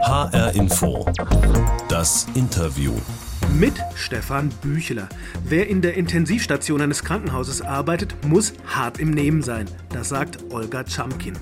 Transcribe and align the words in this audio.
HR 0.00 0.54
Info. 0.54 1.04
Das 1.88 2.26
Interview. 2.34 2.92
Mit 3.58 3.74
Stefan 3.94 4.50
Bücheler. 4.62 5.08
Wer 5.44 5.68
in 5.68 5.82
der 5.82 5.94
Intensivstation 5.94 6.80
eines 6.80 7.02
Krankenhauses 7.02 7.62
arbeitet, 7.62 8.14
muss 8.26 8.52
hart 8.66 9.00
im 9.00 9.10
Nehmen 9.10 9.42
sein. 9.42 9.66
Das 9.90 10.08
sagt 10.08 10.52
Olga 10.52 10.84
Chamkin. 10.86 11.34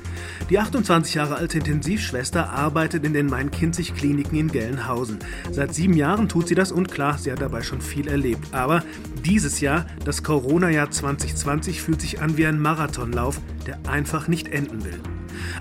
Die 0.49 0.59
28 0.59 1.15
Jahre 1.15 1.37
alte 1.37 1.59
Intensivschwester 1.59 2.51
arbeitet 2.51 3.05
in 3.05 3.13
den 3.13 3.27
Main-Kinzig-Kliniken 3.27 4.39
in 4.39 4.49
Gelnhausen. 4.49 5.19
Seit 5.51 5.75
sieben 5.75 5.95
Jahren 5.95 6.29
tut 6.29 6.49
sie 6.49 6.55
das 6.55 6.73
und 6.73 6.91
klar, 6.91 7.19
sie 7.19 7.31
hat 7.31 7.43
dabei 7.43 7.63
schon 7.63 7.81
viel 7.81 8.09
erlebt. 8.09 8.55
Aber 8.55 8.83
dieses 9.25 9.61
Jahr, 9.61 9.87
das 10.05 10.23
Corona-Jahr 10.23 10.91
2020, 10.91 11.83
fühlt 11.83 12.01
sich 12.01 12.23
an 12.23 12.37
wie 12.37 12.47
ein 12.47 12.61
Marathonlauf, 12.61 13.41
der 13.67 13.79
einfach 13.89 14.29
nicht 14.29 14.49
enden 14.49 14.85
will. 14.85 15.01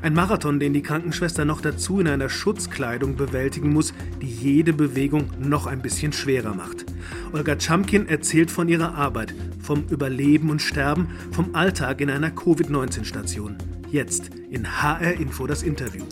Ein 0.01 0.13
Marathon, 0.13 0.59
den 0.59 0.73
die 0.73 0.81
Krankenschwester 0.81 1.45
noch 1.45 1.61
dazu 1.61 1.99
in 1.99 2.07
einer 2.07 2.29
Schutzkleidung 2.29 3.15
bewältigen 3.15 3.73
muss, 3.73 3.93
die 4.21 4.27
jede 4.27 4.73
Bewegung 4.73 5.29
noch 5.39 5.67
ein 5.67 5.81
bisschen 5.81 6.13
schwerer 6.13 6.53
macht. 6.53 6.85
Olga 7.33 7.59
Chamkin 7.59 8.07
erzählt 8.07 8.51
von 8.51 8.67
ihrer 8.67 8.95
Arbeit, 8.95 9.33
vom 9.59 9.85
Überleben 9.89 10.49
und 10.49 10.61
Sterben, 10.61 11.09
vom 11.31 11.55
Alltag 11.55 12.01
in 12.01 12.09
einer 12.09 12.31
Covid-19-Station. 12.31 13.57
Jetzt 13.91 14.31
in 14.49 14.81
HR 14.81 15.13
Info 15.13 15.47
das 15.47 15.63
Interview. 15.63 16.03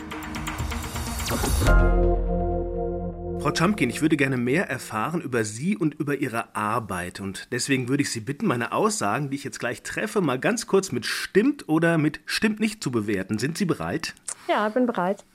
Frau 3.44 3.54
Chamkin, 3.54 3.90
ich 3.90 4.02
würde 4.02 4.16
gerne 4.16 4.38
mehr 4.38 4.70
erfahren 4.70 5.20
über 5.20 5.44
Sie 5.44 5.76
und 5.76 5.96
über 5.96 6.16
Ihre 6.16 6.56
Arbeit. 6.56 7.20
Und 7.20 7.52
deswegen 7.52 7.90
würde 7.90 8.04
ich 8.04 8.10
Sie 8.10 8.22
bitten, 8.22 8.46
meine 8.46 8.72
Aussagen, 8.72 9.30
die 9.30 9.36
ich 9.36 9.44
jetzt 9.44 9.60
gleich 9.60 9.84
treffe, 9.84 10.22
mal 10.22 10.40
ganz 10.40 10.66
kurz 10.66 10.92
mit 10.92 11.06
stimmt 11.06 11.68
oder 11.68 11.98
mit 11.98 12.22
stimmt 12.26 12.60
nicht 12.60 12.82
zu 12.82 12.90
bewerten. 12.90 13.40
Sind 13.40 13.58
Sie 13.58 13.66
bereit? 13.66 14.16
Ja, 14.48 14.70
bin 14.70 14.86
bereit. 14.86 15.26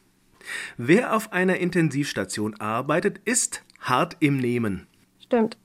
Wer 0.76 1.14
auf 1.14 1.32
einer 1.32 1.58
Intensivstation 1.58 2.58
arbeitet, 2.60 3.18
ist 3.26 3.62
hart 3.80 4.16
im 4.20 4.38
Nehmen. 4.38 4.86
Stimmt. 5.20 5.58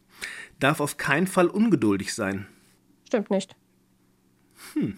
Darf 0.59 0.80
auf 0.80 0.98
keinen 0.98 1.28
Fall 1.28 1.48
ungeduldig 1.48 2.14
sein. 2.14 2.48
Stimmt 3.06 3.30
nicht. 3.30 3.56
Hm. 4.73 4.98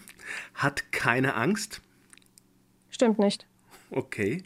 Hat 0.54 0.90
keine 0.92 1.34
Angst. 1.34 1.80
Stimmt 2.90 3.18
nicht. 3.18 3.46
Okay. 3.90 4.42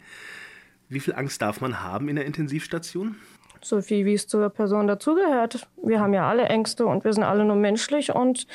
Wie 0.91 0.99
viel 0.99 1.15
Angst 1.15 1.41
darf 1.41 1.61
man 1.61 1.81
haben 1.81 2.09
in 2.09 2.17
der 2.17 2.25
Intensivstation? 2.25 3.15
So 3.61 3.81
viel, 3.81 4.05
wie 4.05 4.13
es 4.13 4.27
zur 4.27 4.49
Person 4.49 4.87
dazugehört. 4.87 5.65
Wir 5.81 6.01
haben 6.01 6.13
ja 6.13 6.29
alle 6.29 6.43
Ängste 6.43 6.85
und 6.85 7.05
wir 7.05 7.13
sind 7.13 7.23
alle 7.23 7.45
nur 7.45 7.55
menschlich 7.55 8.13
und 8.13 8.45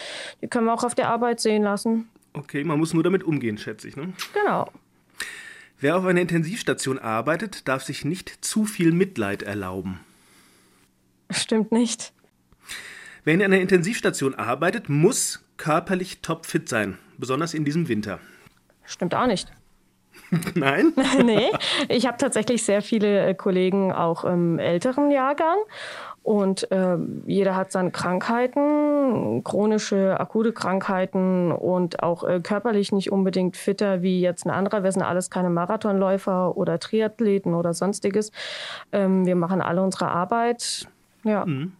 die 0.42 0.47
können 0.47 0.67
wir 0.67 0.75
auch 0.75 0.84
auf 0.84 0.95
der 0.95 1.09
Arbeit 1.09 1.41
sehen 1.41 1.62
lassen. 1.62 2.11
Okay, 2.34 2.62
man 2.62 2.79
muss 2.79 2.92
nur 2.92 3.03
damit 3.03 3.25
umgehen, 3.25 3.57
schätze 3.57 3.89
ich, 3.89 3.97
ne? 3.97 4.12
Genau. 4.34 4.70
Wer 5.81 5.97
auf 5.97 6.05
einer 6.05 6.20
Intensivstation 6.20 6.98
arbeitet, 6.98 7.69
darf 7.69 7.84
sich 7.84 8.05
nicht 8.05 8.45
zu 8.45 8.67
viel 8.67 8.92
Mitleid 8.92 9.42
erlauben. 9.42 10.01
Stimmt 11.31 11.73
nicht. 11.73 12.12
Wer 13.25 13.33
in 13.33 13.42
einer 13.42 13.61
Intensivstation 13.61 14.34
arbeitet, 14.34 14.91
muss 14.91 15.42
körperlich 15.57 16.20
topfit 16.20 16.69
sein, 16.69 16.98
besonders 17.17 17.55
in 17.55 17.64
diesem 17.64 17.89
Winter. 17.89 18.20
Stimmt 18.84 19.14
auch 19.14 19.27
nicht. 19.27 19.51
Nein? 20.55 20.93
nee, 21.25 21.51
ich 21.89 22.07
habe 22.07 22.19
tatsächlich 22.19 22.65
sehr 22.65 22.83
viele 22.83 23.27
äh, 23.27 23.35
Kollegen 23.35 23.93
auch 23.93 24.25
im 24.25 24.59
älteren 24.59 25.11
Jahrgang. 25.11 25.57
Und 26.23 26.73
äh, 26.73 26.97
jeder 27.27 27.55
hat 27.55 27.71
seine 27.71 27.93
Krankheiten, 27.93 29.45
chronische, 29.45 30.19
akute 30.19 30.53
Krankheiten 30.53 31.53
und 31.53 32.03
auch 32.03 32.25
äh, 32.25 32.41
körperlich 32.41 32.91
nicht 32.91 33.13
unbedingt 33.13 33.57
fitter 33.57 34.03
wie 34.03 34.21
jetzt 34.21 34.45
ein 34.45 34.51
anderer. 34.51 34.83
Wir 34.83 34.91
sind 34.91 35.03
alles 35.03 35.31
keine 35.31 35.51
Marathonläufer 35.51 36.57
oder 36.57 36.81
Triathleten 36.81 37.55
oder 37.55 37.75
sonstiges. 37.75 38.33
Ähm, 38.91 39.25
wir 39.25 39.37
machen 39.37 39.61
alle 39.61 39.81
unsere 39.83 40.09
Arbeit. 40.09 40.89
Ja. 41.23 41.47
Mhm. 41.47 41.75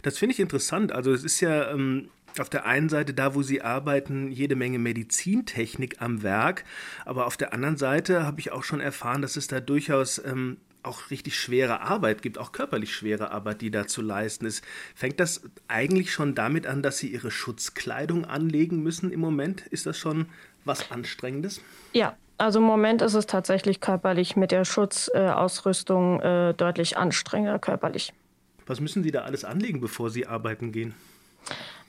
Das 0.00 0.16
finde 0.16 0.32
ich 0.32 0.40
interessant. 0.40 0.90
Also 0.90 1.12
es 1.12 1.22
ist 1.22 1.42
ja 1.42 1.70
ähm, 1.70 2.08
auf 2.40 2.50
der 2.50 2.66
einen 2.66 2.88
Seite, 2.88 3.14
da 3.14 3.34
wo 3.34 3.42
Sie 3.42 3.62
arbeiten, 3.62 4.30
jede 4.30 4.56
Menge 4.56 4.78
Medizintechnik 4.78 6.00
am 6.00 6.22
Werk, 6.22 6.64
aber 7.04 7.26
auf 7.26 7.36
der 7.36 7.52
anderen 7.52 7.76
Seite 7.76 8.24
habe 8.24 8.40
ich 8.40 8.52
auch 8.52 8.64
schon 8.64 8.80
erfahren, 8.80 9.22
dass 9.22 9.36
es 9.36 9.46
da 9.46 9.60
durchaus 9.60 10.22
ähm, 10.24 10.58
auch 10.82 11.10
richtig 11.10 11.38
schwere 11.38 11.80
Arbeit 11.80 12.22
gibt, 12.22 12.38
auch 12.38 12.52
körperlich 12.52 12.94
schwere 12.94 13.30
Arbeit, 13.30 13.60
die 13.60 13.70
da 13.70 13.86
zu 13.86 14.02
leisten 14.02 14.46
ist. 14.46 14.64
Fängt 14.94 15.18
das 15.20 15.42
eigentlich 15.68 16.12
schon 16.12 16.34
damit 16.34 16.66
an, 16.66 16.82
dass 16.82 16.98
Sie 16.98 17.08
Ihre 17.08 17.30
Schutzkleidung 17.30 18.24
anlegen 18.24 18.82
müssen 18.82 19.10
im 19.10 19.20
Moment? 19.20 19.66
Ist 19.68 19.86
das 19.86 19.98
schon 19.98 20.26
was 20.64 20.90
Anstrengendes? 20.90 21.60
Ja, 21.92 22.16
also 22.36 22.58
im 22.58 22.64
Moment 22.64 23.02
ist 23.02 23.14
es 23.14 23.26
tatsächlich 23.26 23.80
körperlich 23.80 24.36
mit 24.36 24.50
der 24.50 24.64
Schutzausrüstung 24.64 26.20
äh, 26.20 26.50
äh, 26.50 26.54
deutlich 26.54 26.96
anstrengender 26.96 27.58
körperlich. 27.58 28.12
Was 28.66 28.80
müssen 28.80 29.02
Sie 29.02 29.10
da 29.10 29.22
alles 29.22 29.44
anlegen, 29.44 29.80
bevor 29.80 30.10
Sie 30.10 30.26
arbeiten 30.26 30.72
gehen? 30.72 30.94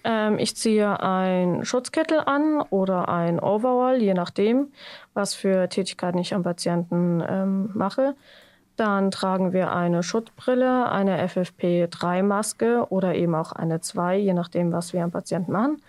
Ähm, 0.06 0.38
ich 0.38 0.56
ziehe 0.56 1.02
ein 1.02 1.66
Schutzkittel 1.66 2.20
an 2.20 2.62
oder 2.70 3.10
ein 3.10 3.40
Overall, 3.40 4.02
je 4.02 4.14
nachdem, 4.14 4.72
was 5.16 5.34
für 5.34 5.68
Tätigkeiten 5.68 6.20
ich 6.20 6.36
am 6.36 6.44
Patienten 6.44 7.24
ähm, 7.28 7.72
mache. 7.74 8.16
Dann 8.76 9.10
tragen 9.10 9.52
wir 9.52 9.72
eine 9.72 10.04
Schutzbrille, 10.04 10.92
eine 10.92 11.26
FFP3-Maske 11.26 12.88
oder 12.90 13.16
eben 13.16 13.34
auch 13.34 13.52
eine 13.52 13.82
2, 13.82 14.18
je 14.18 14.34
nachdem, 14.34 14.72
was 14.72 14.94
wir 14.94 15.04
am 15.04 15.12
Patienten 15.12 15.52
machen. 15.52 15.82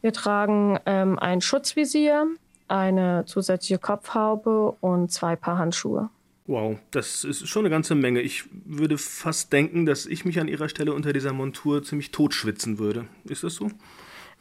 Wir 0.00 0.12
tragen 0.12 0.78
ähm, 0.86 1.18
ein 1.18 1.40
Schutzvisier, 1.40 2.26
eine 2.68 3.24
zusätzliche 3.26 3.80
Kopfhaube 3.80 4.76
und 4.80 5.10
zwei 5.10 5.34
Paar 5.34 5.58
Handschuhe. 5.58 6.08
Wow, 6.46 6.78
das 6.92 7.24
ist 7.24 7.48
schon 7.48 7.62
eine 7.62 7.70
ganze 7.70 7.94
Menge. 7.94 8.20
Ich 8.20 8.44
würde 8.52 8.98
fast 8.98 9.52
denken, 9.52 9.84
dass 9.84 10.06
ich 10.06 10.24
mich 10.24 10.38
an 10.38 10.46
Ihrer 10.46 10.68
Stelle 10.68 10.92
unter 10.92 11.12
dieser 11.12 11.32
Montur 11.32 11.82
ziemlich 11.82 12.12
totschwitzen 12.12 12.78
würde. 12.78 13.06
Ist 13.24 13.42
das 13.42 13.54
so? 13.54 13.68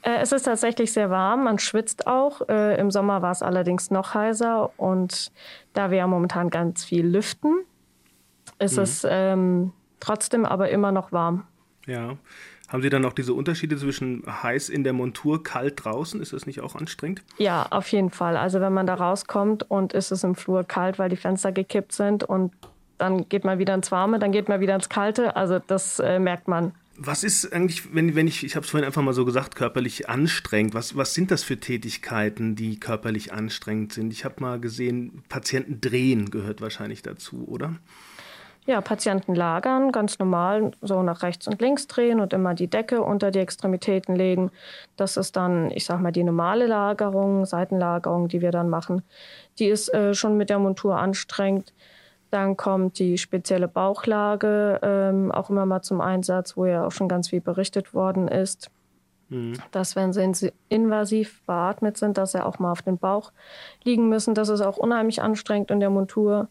Äh, 0.03 0.19
es 0.21 0.31
ist 0.31 0.43
tatsächlich 0.43 0.93
sehr 0.93 1.09
warm, 1.09 1.43
man 1.43 1.57
schwitzt 1.57 2.05
auch. 2.05 2.47
Äh, 2.47 2.79
Im 2.79 2.91
Sommer 2.91 3.23
war 3.23 3.31
es 3.31 3.41
allerdings 3.41 3.89
noch 3.89 4.13
heißer 4.13 4.79
und 4.79 5.31
da 5.73 5.89
wir 5.89 5.97
ja 5.97 6.07
momentan 6.07 6.51
ganz 6.51 6.85
viel 6.85 7.07
lüften, 7.07 7.65
ist 8.59 8.77
mhm. 8.77 8.83
es 8.83 9.07
ähm, 9.09 9.73
trotzdem 9.99 10.45
aber 10.45 10.69
immer 10.69 10.91
noch 10.91 11.11
warm. 11.11 11.47
Ja. 11.87 12.17
Haben 12.67 12.81
Sie 12.81 12.89
dann 12.89 13.03
noch 13.03 13.13
diese 13.13 13.33
Unterschiede 13.33 13.77
zwischen 13.77 14.23
heiß 14.27 14.69
in 14.69 14.83
der 14.83 14.93
Montur, 14.93 15.43
kalt 15.43 15.83
draußen? 15.83 16.19
Ist 16.21 16.33
das 16.33 16.45
nicht 16.45 16.61
auch 16.61 16.75
anstrengend? 16.75 17.21
Ja, 17.37 17.67
auf 17.69 17.87
jeden 17.89 18.09
Fall. 18.09 18.37
Also 18.37 18.59
wenn 18.59 18.73
man 18.73 18.87
da 18.87 18.95
rauskommt 18.95 19.69
und 19.69 19.93
ist 19.93 20.11
es 20.11 20.23
im 20.23 20.35
Flur 20.35 20.63
kalt, 20.63 20.97
weil 20.97 21.09
die 21.09 21.15
Fenster 21.15 21.51
gekippt 21.51 21.91
sind 21.91 22.23
und 22.23 22.51
dann 22.97 23.29
geht 23.29 23.43
man 23.43 23.59
wieder 23.59 23.75
ins 23.75 23.91
Warme, 23.91 24.19
dann 24.19 24.31
geht 24.31 24.49
man 24.49 24.61
wieder 24.61 24.73
ins 24.73 24.89
Kalte. 24.89 25.35
Also 25.35 25.59
das 25.59 25.99
äh, 25.99 26.19
merkt 26.19 26.47
man. 26.47 26.73
Was 26.97 27.25
ist 27.25 27.51
eigentlich, 27.51 27.93
wenn, 27.93 28.15
wenn 28.15 28.25
ich, 28.25 28.43
ich 28.43 28.55
habe 28.55 28.63
es 28.63 28.71
vorhin 28.71 28.85
einfach 28.85 29.01
mal 29.01 29.13
so 29.13 29.25
gesagt, 29.25 29.55
körperlich 29.55 30.07
anstrengend? 30.07 30.73
Was, 30.73 30.95
was 30.95 31.13
sind 31.13 31.29
das 31.29 31.43
für 31.43 31.59
Tätigkeiten, 31.59 32.55
die 32.55 32.79
körperlich 32.79 33.33
anstrengend 33.33 33.91
sind? 33.91 34.13
Ich 34.13 34.23
habe 34.23 34.35
mal 34.39 34.61
gesehen, 34.61 35.23
Patienten 35.27 35.81
drehen 35.81 36.31
gehört 36.31 36.61
wahrscheinlich 36.61 37.01
dazu, 37.01 37.45
oder? 37.47 37.75
Ja, 38.67 38.81
Patienten 38.81 39.35
lagern, 39.35 39.91
ganz 39.91 40.17
normal, 40.17 40.71
so 40.81 41.03
nach 41.03 41.21
rechts 41.21 41.47
und 41.47 41.61
links 41.61 41.85
drehen 41.85 42.19
und 42.19 42.33
immer 42.33 42.55
die 42.55 42.67
Decke 42.67 43.03
unter 43.03 43.29
die 43.29 43.37
Extremitäten 43.39 44.15
legen. 44.15 44.49
Das 44.95 45.17
ist 45.17 45.35
dann, 45.35 45.69
ich 45.69 45.85
sag 45.85 46.01
mal, 46.01 46.11
die 46.11 46.23
normale 46.23 46.65
Lagerung, 46.65 47.45
Seitenlagerung, 47.45 48.27
die 48.27 48.41
wir 48.41 48.49
dann 48.49 48.69
machen. 48.69 49.03
Die 49.59 49.67
ist 49.67 49.93
äh, 49.93 50.15
schon 50.15 50.35
mit 50.37 50.49
der 50.49 50.57
Montur 50.57 50.97
anstrengend. 50.97 51.73
Dann 52.31 52.57
kommt 52.57 52.97
die 52.97 53.19
spezielle 53.19 53.67
Bauchlage 53.67 54.79
ähm, 54.81 55.31
auch 55.31 55.51
immer 55.51 55.67
mal 55.67 55.83
zum 55.83 56.01
Einsatz, 56.01 56.57
wo 56.57 56.65
ja 56.65 56.87
auch 56.87 56.91
schon 56.91 57.07
ganz 57.07 57.29
viel 57.29 57.41
berichtet 57.41 57.93
worden 57.93 58.27
ist. 58.27 58.71
Mhm. 59.29 59.53
Dass, 59.69 59.95
wenn 59.95 60.11
sie 60.11 60.51
invasiv 60.69 61.43
beatmet 61.45 61.97
sind, 61.97 62.17
dass 62.17 62.31
sie 62.31 62.43
auch 62.43 62.57
mal 62.57 62.71
auf 62.71 62.81
den 62.81 62.97
Bauch 62.97 63.31
liegen 63.83 64.09
müssen. 64.09 64.33
Das 64.33 64.49
ist 64.49 64.61
auch 64.61 64.77
unheimlich 64.77 65.21
anstrengend 65.21 65.69
in 65.69 65.79
der 65.79 65.91
Montur 65.91 66.49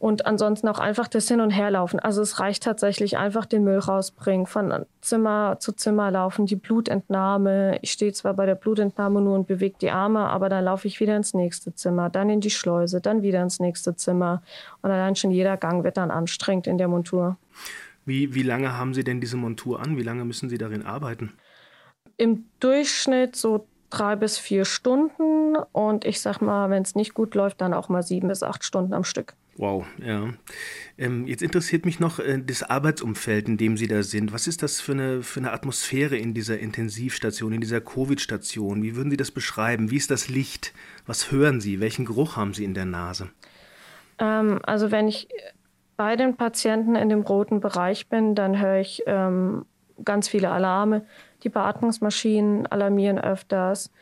und 0.00 0.24
ansonsten 0.24 0.66
auch 0.68 0.78
einfach 0.78 1.08
das 1.08 1.28
Hin- 1.28 1.42
und 1.42 1.50
Herlaufen. 1.50 2.00
Also 2.00 2.22
es 2.22 2.40
reicht 2.40 2.62
tatsächlich 2.62 3.18
einfach 3.18 3.44
den 3.44 3.64
Müll 3.64 3.78
rausbringen, 3.78 4.46
von 4.46 4.86
Zimmer 5.02 5.58
zu 5.60 5.72
Zimmer 5.72 6.10
laufen, 6.10 6.46
die 6.46 6.56
Blutentnahme. 6.56 7.78
Ich 7.82 7.92
stehe 7.92 8.10
zwar 8.14 8.32
bei 8.32 8.46
der 8.46 8.54
Blutentnahme 8.54 9.20
nur 9.20 9.34
und 9.36 9.46
bewege 9.46 9.76
die 9.78 9.90
Arme, 9.90 10.20
aber 10.20 10.48
dann 10.48 10.64
laufe 10.64 10.88
ich 10.88 11.00
wieder 11.00 11.14
ins 11.16 11.34
nächste 11.34 11.74
Zimmer, 11.74 12.08
dann 12.08 12.30
in 12.30 12.40
die 12.40 12.48
Schleuse, 12.48 13.02
dann 13.02 13.20
wieder 13.20 13.42
ins 13.42 13.60
nächste 13.60 13.94
Zimmer. 13.94 14.42
Und 14.80 14.90
allein 14.90 15.16
schon 15.16 15.32
jeder 15.32 15.58
Gang 15.58 15.84
wird 15.84 15.98
dann 15.98 16.10
anstrengend 16.10 16.66
in 16.66 16.78
der 16.78 16.88
Montur. 16.88 17.36
Wie, 18.06 18.34
wie 18.34 18.42
lange 18.42 18.78
haben 18.78 18.94
Sie 18.94 19.04
denn 19.04 19.20
diese 19.20 19.36
Montur 19.36 19.80
an? 19.80 19.98
Wie 19.98 20.02
lange 20.02 20.24
müssen 20.24 20.48
Sie 20.48 20.56
darin 20.56 20.86
arbeiten? 20.86 21.34
Im 22.16 22.46
Durchschnitt 22.58 23.36
so 23.36 23.66
drei 23.90 24.16
bis 24.16 24.38
vier 24.38 24.64
Stunden 24.64 25.56
und 25.72 26.06
ich 26.06 26.22
sag 26.22 26.40
mal, 26.40 26.70
wenn 26.70 26.84
es 26.84 26.94
nicht 26.94 27.12
gut 27.12 27.34
läuft, 27.34 27.60
dann 27.60 27.74
auch 27.74 27.90
mal 27.90 28.02
sieben 28.02 28.28
bis 28.28 28.42
acht 28.42 28.64
Stunden 28.64 28.94
am 28.94 29.04
Stück. 29.04 29.34
Wow, 29.60 29.84
ja. 30.02 30.32
Ähm, 30.96 31.26
jetzt 31.26 31.42
interessiert 31.42 31.84
mich 31.84 32.00
noch 32.00 32.18
äh, 32.18 32.40
das 32.42 32.62
Arbeitsumfeld, 32.62 33.46
in 33.46 33.58
dem 33.58 33.76
Sie 33.76 33.88
da 33.88 34.02
sind. 34.02 34.32
Was 34.32 34.46
ist 34.46 34.62
das 34.62 34.80
für 34.80 34.92
eine, 34.92 35.22
für 35.22 35.38
eine 35.38 35.52
Atmosphäre 35.52 36.16
in 36.16 36.32
dieser 36.32 36.58
Intensivstation, 36.58 37.52
in 37.52 37.60
dieser 37.60 37.82
Covid-Station? 37.82 38.82
Wie 38.82 38.96
würden 38.96 39.10
Sie 39.10 39.18
das 39.18 39.30
beschreiben? 39.30 39.90
Wie 39.90 39.98
ist 39.98 40.10
das 40.10 40.30
Licht? 40.30 40.72
Was 41.04 41.30
hören 41.30 41.60
Sie? 41.60 41.78
Welchen 41.78 42.06
Geruch 42.06 42.38
haben 42.38 42.54
Sie 42.54 42.64
in 42.64 42.72
der 42.72 42.86
Nase? 42.86 43.28
Ähm, 44.18 44.60
also 44.62 44.90
wenn 44.90 45.08
ich 45.08 45.28
bei 45.98 46.16
den 46.16 46.36
Patienten 46.36 46.96
in 46.96 47.10
dem 47.10 47.20
roten 47.20 47.60
Bereich 47.60 48.08
bin, 48.08 48.34
dann 48.34 48.58
höre 48.58 48.80
ich 48.80 49.02
ähm, 49.04 49.66
ganz 50.02 50.26
viele 50.26 50.48
Alarme. 50.48 51.04
Die 51.42 51.50
Beatmungsmaschinen 51.50 52.66
alarmieren 52.66 53.18
öfters. 53.18 53.92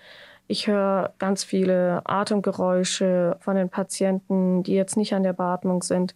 Ich 0.50 0.66
höre 0.66 1.12
ganz 1.18 1.44
viele 1.44 2.00
Atemgeräusche 2.06 3.36
von 3.40 3.54
den 3.54 3.68
Patienten, 3.68 4.62
die 4.62 4.72
jetzt 4.72 4.96
nicht 4.96 5.12
an 5.12 5.22
der 5.22 5.34
Beatmung 5.34 5.82
sind. 5.82 6.14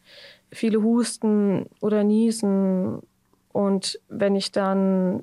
Viele 0.51 0.83
husten 0.83 1.67
oder 1.81 2.03
niesen. 2.03 3.01
Und 3.53 4.01
wenn 4.09 4.35
ich 4.35 4.51
dann 4.51 5.23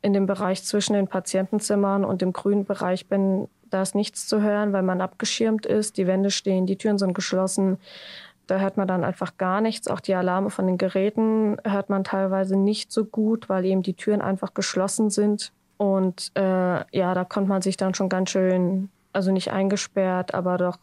in 0.00 0.12
dem 0.12 0.26
Bereich 0.26 0.62
zwischen 0.62 0.92
den 0.92 1.08
Patientenzimmern 1.08 2.04
und 2.04 2.22
dem 2.22 2.32
grünen 2.32 2.64
Bereich 2.64 3.08
bin, 3.08 3.48
da 3.68 3.82
ist 3.82 3.96
nichts 3.96 4.28
zu 4.28 4.40
hören, 4.40 4.72
weil 4.72 4.82
man 4.84 5.00
abgeschirmt 5.00 5.66
ist. 5.66 5.96
Die 5.96 6.06
Wände 6.06 6.30
stehen, 6.30 6.66
die 6.66 6.76
Türen 6.76 6.98
sind 6.98 7.14
geschlossen. 7.14 7.78
Da 8.46 8.60
hört 8.60 8.76
man 8.76 8.86
dann 8.86 9.02
einfach 9.02 9.38
gar 9.38 9.60
nichts. 9.60 9.88
Auch 9.88 10.00
die 10.00 10.14
Alarme 10.14 10.50
von 10.50 10.68
den 10.68 10.78
Geräten 10.78 11.56
hört 11.64 11.90
man 11.90 12.04
teilweise 12.04 12.56
nicht 12.56 12.92
so 12.92 13.04
gut, 13.04 13.48
weil 13.48 13.64
eben 13.64 13.82
die 13.82 13.94
Türen 13.94 14.20
einfach 14.20 14.54
geschlossen 14.54 15.10
sind. 15.10 15.52
Und 15.80 16.32
äh, 16.34 16.84
ja, 16.94 17.14
da 17.14 17.24
kommt 17.24 17.48
man 17.48 17.62
sich 17.62 17.78
dann 17.78 17.94
schon 17.94 18.10
ganz 18.10 18.28
schön, 18.28 18.90
also 19.14 19.32
nicht 19.32 19.50
eingesperrt, 19.50 20.34
aber 20.34 20.58
doch, 20.58 20.76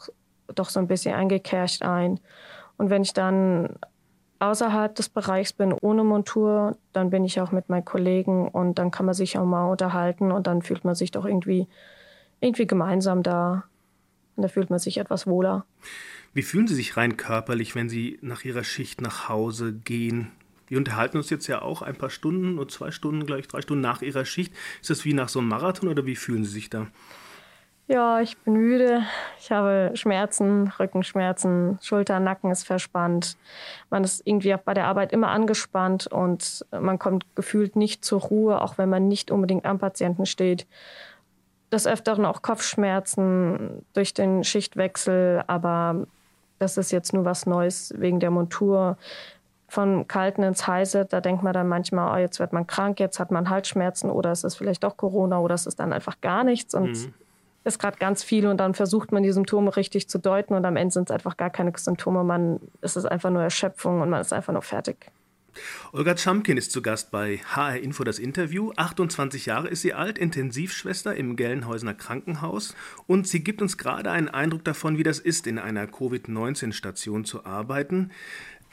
doch 0.55 0.69
so 0.69 0.79
ein 0.79 0.87
bisschen 0.87 1.13
eingekercht 1.13 1.83
ein. 1.83 2.19
Und 2.77 2.89
wenn 2.89 3.03
ich 3.03 3.13
dann 3.13 3.75
außerhalb 4.39 4.95
des 4.95 5.09
Bereichs 5.09 5.53
bin, 5.53 5.71
ohne 5.71 6.03
Montur, 6.03 6.77
dann 6.93 7.11
bin 7.11 7.25
ich 7.25 7.39
auch 7.39 7.51
mit 7.51 7.69
meinen 7.69 7.85
Kollegen 7.85 8.47
und 8.47 8.79
dann 8.79 8.89
kann 8.89 9.05
man 9.05 9.13
sich 9.13 9.37
auch 9.37 9.45
mal 9.45 9.69
unterhalten 9.69 10.31
und 10.31 10.47
dann 10.47 10.63
fühlt 10.63 10.83
man 10.83 10.95
sich 10.95 11.11
doch 11.11 11.25
irgendwie, 11.25 11.67
irgendwie 12.41 12.65
gemeinsam 12.65 13.21
da. 13.21 13.65
Und 14.35 14.41
da 14.41 14.47
fühlt 14.47 14.71
man 14.71 14.79
sich 14.79 14.97
etwas 14.97 15.27
wohler. 15.27 15.67
Wie 16.33 16.41
fühlen 16.41 16.67
Sie 16.67 16.73
sich 16.73 16.97
rein 16.97 17.17
körperlich, 17.17 17.75
wenn 17.75 17.87
Sie 17.87 18.17
nach 18.23 18.43
Ihrer 18.45 18.63
Schicht 18.63 19.01
nach 19.01 19.29
Hause 19.29 19.73
gehen? 19.73 20.31
Wir 20.67 20.77
unterhalten 20.77 21.17
uns 21.17 21.29
jetzt 21.29 21.47
ja 21.47 21.61
auch 21.61 21.81
ein 21.81 21.95
paar 21.95 22.09
Stunden 22.09 22.59
oder 22.59 22.67
zwei 22.67 22.91
Stunden, 22.91 23.25
gleich 23.25 23.47
drei 23.47 23.61
Stunden 23.61 23.81
nach 23.81 24.01
Ihrer 24.01 24.25
Schicht. 24.25 24.53
Ist 24.81 24.89
das 24.89 25.05
wie 25.05 25.13
nach 25.13 25.29
so 25.29 25.39
einem 25.39 25.47
Marathon 25.47 25.89
oder 25.89 26.05
wie 26.05 26.15
fühlen 26.15 26.43
Sie 26.43 26.51
sich 26.51 26.69
da? 26.69 26.87
Ja, 27.89 28.19
ich 28.19 28.37
bin 28.39 28.55
müde. 28.55 29.03
Ich 29.39 29.49
habe 29.49 29.91
Schmerzen, 29.93 30.73
Rückenschmerzen, 30.77 31.79
Schulter, 31.81 32.19
Nacken 32.19 32.51
ist 32.51 32.65
verspannt. 32.65 33.37
Man 33.89 34.03
ist 34.03 34.21
irgendwie 34.25 34.53
auch 34.53 34.59
bei 34.59 34.73
der 34.73 34.87
Arbeit 34.87 35.13
immer 35.13 35.29
angespannt 35.29 36.05
und 36.07 36.65
man 36.71 36.99
kommt 36.99 37.25
gefühlt 37.35 37.77
nicht 37.77 38.03
zur 38.03 38.19
Ruhe, 38.19 38.61
auch 38.61 38.77
wenn 38.77 38.89
man 38.89 39.07
nicht 39.07 39.31
unbedingt 39.31 39.65
am 39.65 39.79
Patienten 39.79 40.25
steht. 40.25 40.67
Des 41.71 41.87
Öfteren 41.87 42.25
auch 42.25 42.41
Kopfschmerzen 42.41 43.85
durch 43.93 44.13
den 44.13 44.43
Schichtwechsel, 44.43 45.45
aber 45.47 46.07
das 46.59 46.75
ist 46.77 46.91
jetzt 46.91 47.13
nur 47.13 47.23
was 47.23 47.45
Neues 47.45 47.93
wegen 47.97 48.19
der 48.19 48.31
Montur. 48.31 48.97
Von 49.69 50.07
kalten 50.07 50.43
ins 50.43 50.65
heiße, 50.65 51.05
da 51.05 51.19
denkt 51.19 51.43
man 51.43 51.53
dann 51.53 51.67
manchmal, 51.67 52.15
oh, 52.15 52.21
jetzt 52.21 52.39
wird 52.39 52.53
man 52.53 52.67
krank, 52.67 52.99
jetzt 52.99 53.19
hat 53.19 53.31
man 53.31 53.49
Halsschmerzen 53.49 54.09
oder 54.09 54.31
es 54.31 54.43
ist 54.43 54.55
vielleicht 54.55 54.83
doch 54.83 54.95
Corona 54.95 55.39
oder 55.39 55.55
es 55.55 55.65
ist 55.65 55.79
dann 55.79 55.91
einfach 55.91 56.21
gar 56.21 56.43
nichts. 56.43 56.73
Und 56.73 56.91
mhm 56.91 57.13
ist 57.67 57.79
gerade 57.79 57.97
ganz 57.97 58.23
viel 58.23 58.47
und 58.47 58.57
dann 58.57 58.73
versucht 58.73 59.11
man 59.11 59.23
die 59.23 59.31
Symptome 59.31 59.75
richtig 59.75 60.09
zu 60.09 60.17
deuten 60.17 60.53
und 60.53 60.65
am 60.65 60.75
Ende 60.75 60.93
sind 60.93 61.09
es 61.09 61.13
einfach 61.13 61.37
gar 61.37 61.49
keine 61.49 61.73
Symptome. 61.75 62.23
Man, 62.23 62.59
es 62.81 62.95
ist 62.95 63.05
einfach 63.05 63.29
nur 63.29 63.43
Erschöpfung 63.43 64.01
und 64.01 64.09
man 64.09 64.21
ist 64.21 64.33
einfach 64.33 64.53
nur 64.53 64.61
fertig. 64.61 65.11
Olga 65.91 66.15
Chamkin 66.15 66.55
ist 66.55 66.71
zu 66.71 66.83
Gast 66.83 67.09
bei 67.09 67.39
HR 67.55 67.79
Info 67.79 68.03
das 68.03 68.19
Interview. 68.19 68.71
28 68.75 69.47
Jahre 69.47 69.67
ist 69.67 69.81
sie 69.81 69.93
alt, 69.93 70.19
Intensivschwester 70.19 71.15
im 71.15 71.35
Gelnhäusener 71.35 71.95
Krankenhaus 71.95 72.75
und 73.07 73.27
sie 73.27 73.43
gibt 73.43 73.61
uns 73.61 73.77
gerade 73.77 74.11
einen 74.11 74.29
Eindruck 74.29 74.63
davon, 74.63 74.99
wie 74.99 75.03
das 75.03 75.19
ist, 75.19 75.47
in 75.47 75.57
einer 75.57 75.87
Covid-19-Station 75.87 77.25
zu 77.25 77.45
arbeiten. 77.45 78.11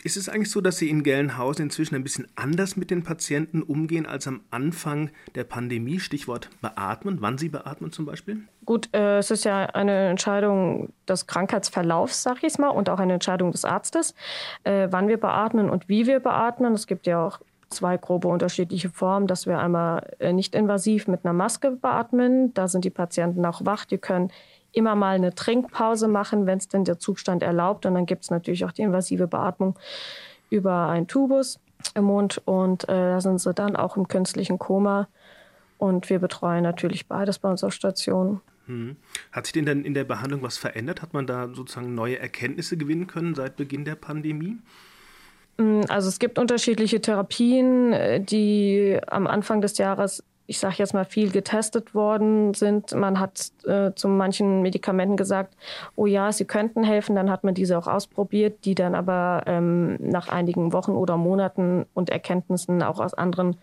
Ist 0.03 0.17
es 0.17 0.29
eigentlich 0.29 0.51
so, 0.51 0.61
dass 0.61 0.79
Sie 0.79 0.91
in 0.91 1.03
Gelnhausen 1.03 1.67
inzwischen 1.67 1.95
ein 1.95 2.03
bisschen 2.03 2.27
anders 2.35 2.77
mit 2.77 2.91
den 2.91 3.03
Patienten 3.03 3.63
umgehen 3.63 4.07
als 4.07 4.27
am 4.27 4.41
Anfang 4.51 5.11
der 5.35 5.45
Pandemie? 5.45 6.01
Stichwort 6.01 6.51
beatmen, 6.61 7.19
wann 7.21 7.39
Sie 7.39 7.49
beatmen 7.49 7.93
zum 7.93 8.05
Beispiel? 8.05 8.43
Gut, 8.65 8.89
äh, 8.93 9.19
es 9.19 9.31
ist 9.31 9.45
ja 9.45 9.67
eine 9.67 10.09
Entscheidung 10.09 10.93
des 11.09 11.27
Krankheitsverlaufs, 11.27 12.23
sag 12.23 12.43
ich 12.43 12.59
mal, 12.59 12.69
und 12.69 12.89
auch 12.89 12.99
eine 12.99 13.15
Entscheidung 13.15 13.53
des 13.53 13.65
Arztes, 13.65 14.15
äh, 14.65 14.89
wann 14.91 15.09
wir 15.09 15.19
beatmen 15.19 15.71
und 15.71 15.89
wie 15.89 16.07
wir 16.07 16.21
beatmen. 16.21 16.75
Es 16.75 16.87
gibt 16.87 17.07
ja 17.07 17.25
auch 17.25 17.41
zwei 17.75 17.97
grobe 17.97 18.29
unterschiedliche 18.29 18.89
Formen, 18.89 19.27
dass 19.27 19.47
wir 19.47 19.59
einmal 19.59 20.15
äh, 20.19 20.33
nicht 20.33 20.55
invasiv 20.55 21.09
mit 21.09 21.25
einer 21.25 21.35
Maske 21.35 21.73
beatmen. 21.73 22.55
Da 22.55 22.69
sind 22.69 22.85
die 22.85 22.91
Patienten 22.91 23.45
auch 23.45 23.65
wach, 23.65 23.85
die 23.85 23.99
können 23.99 24.31
immer 24.75 24.95
mal 24.95 25.17
eine 25.17 25.35
Trinkpause 25.35 26.09
machen, 26.09 26.47
wenn 26.47 26.59
es 26.59 26.69
denn 26.69 26.85
der 26.85 26.99
Zustand 26.99 27.43
erlaubt. 27.43 27.87
Und 27.87 27.95
dann 27.95 28.07
gibt 28.07 28.25
es 28.25 28.31
natürlich 28.31 28.65
auch 28.65 28.73
die 28.73 28.83
invasive 28.83 29.27
Beatmung 29.27 29.79
über 30.51 30.89
einen 30.89 31.07
Tubus 31.07 31.61
im 31.95 32.05
Mund. 32.05 32.43
Und 32.45 32.85
äh, 32.85 32.93
da 32.93 33.21
sind 33.21 33.41
sie 33.41 33.55
dann 33.55 33.77
auch 33.77 33.97
im 33.97 34.09
künstlichen 34.09 34.59
Koma. 34.59 35.09
Und 35.79 36.11
wir 36.11 36.19
betreuen 36.19 36.63
natürlich 36.63 37.07
beides 37.09 37.39
bei 37.39 37.51
unserer 37.51 37.71
Station. 37.71 38.41
Hm. 38.67 38.97
Hat 39.33 39.47
sich 39.47 39.53
denn 39.53 39.67
dann 39.67 39.85
in 39.85 39.95
der 39.95 40.05
Behandlung 40.05 40.43
was 40.43 40.57
verändert? 40.57 41.03
Hat 41.03 41.13
man 41.13 41.27
da 41.27 41.49
sozusagen 41.53 41.95
neue 41.95 42.19
Erkenntnisse 42.19 42.77
gewinnen 42.77 43.07
können 43.07 43.35
seit 43.35 43.57
Beginn 43.57 43.85
der 43.85 43.97
Pandemie? 43.97 44.59
Hm, 45.59 45.83
also 45.89 46.09
es 46.09 46.19
gibt 46.19 46.39
unterschiedliche 46.39 47.01
Therapien, 47.01 47.93
äh, 47.93 48.21
die 48.21 48.99
am 49.07 49.27
Anfang 49.27 49.61
des 49.61 49.79
Jahres 49.79 50.25
ich 50.47 50.59
sage 50.59 50.77
jetzt 50.79 50.93
mal, 50.93 51.05
viel 51.05 51.31
getestet 51.31 51.95
worden 51.95 52.53
sind. 52.55 52.95
Man 52.95 53.19
hat 53.19 53.51
äh, 53.65 53.93
zu 53.95 54.09
manchen 54.09 54.61
Medikamenten 54.63 55.17
gesagt, 55.17 55.57
oh 55.97 56.07
ja, 56.07 56.33
sie 56.33 56.45
könnten 56.45 56.85
helfen. 56.85 57.17
Dann 57.17 57.31
hat 57.31 57.45
man 57.45 57.55
diese 57.55 57.79
auch 57.79 57.87
ausprobiert, 57.87 58.65
die 58.65 58.75
dann 58.75 58.95
aber 58.95 59.45
ähm, 59.47 59.97
nach 60.01 60.29
einigen 60.29 60.73
Wochen 60.73 60.93
oder 60.93 61.17
Monaten 61.17 61.87
und 61.95 62.11
Erkenntnissen 62.11 62.83
auch 62.83 63.01
aus 63.01 63.15
anderen 63.15 63.57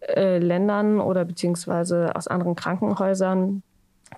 äh, 0.00 0.38
Ländern 0.38 1.00
oder 1.00 1.24
beziehungsweise 1.24 2.14
aus 2.16 2.26
anderen 2.26 2.56
Krankenhäusern 2.56 3.62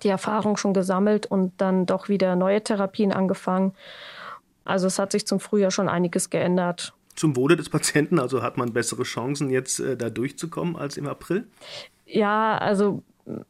die 0.03 0.09
Erfahrung 0.09 0.57
schon 0.57 0.73
gesammelt 0.73 1.27
und 1.27 1.53
dann 1.57 1.85
doch 1.85 2.09
wieder 2.09 2.35
neue 2.35 2.63
Therapien 2.63 3.11
angefangen. 3.11 3.73
Also 4.63 4.87
es 4.87 4.97
hat 4.97 5.11
sich 5.11 5.27
zum 5.27 5.39
Frühjahr 5.39 5.71
schon 5.71 5.89
einiges 5.89 6.29
geändert 6.29 6.93
zum 7.15 7.35
Wohle 7.35 7.55
des 7.55 7.69
Patienten? 7.69 8.19
Also 8.19 8.41
hat 8.41 8.57
man 8.57 8.73
bessere 8.73 9.03
Chancen, 9.03 9.49
jetzt 9.49 9.79
äh, 9.79 9.97
da 9.97 10.09
durchzukommen 10.09 10.75
als 10.75 10.97
im 10.97 11.07
April? 11.07 11.47
Ja, 12.05 12.57
also 12.57 13.03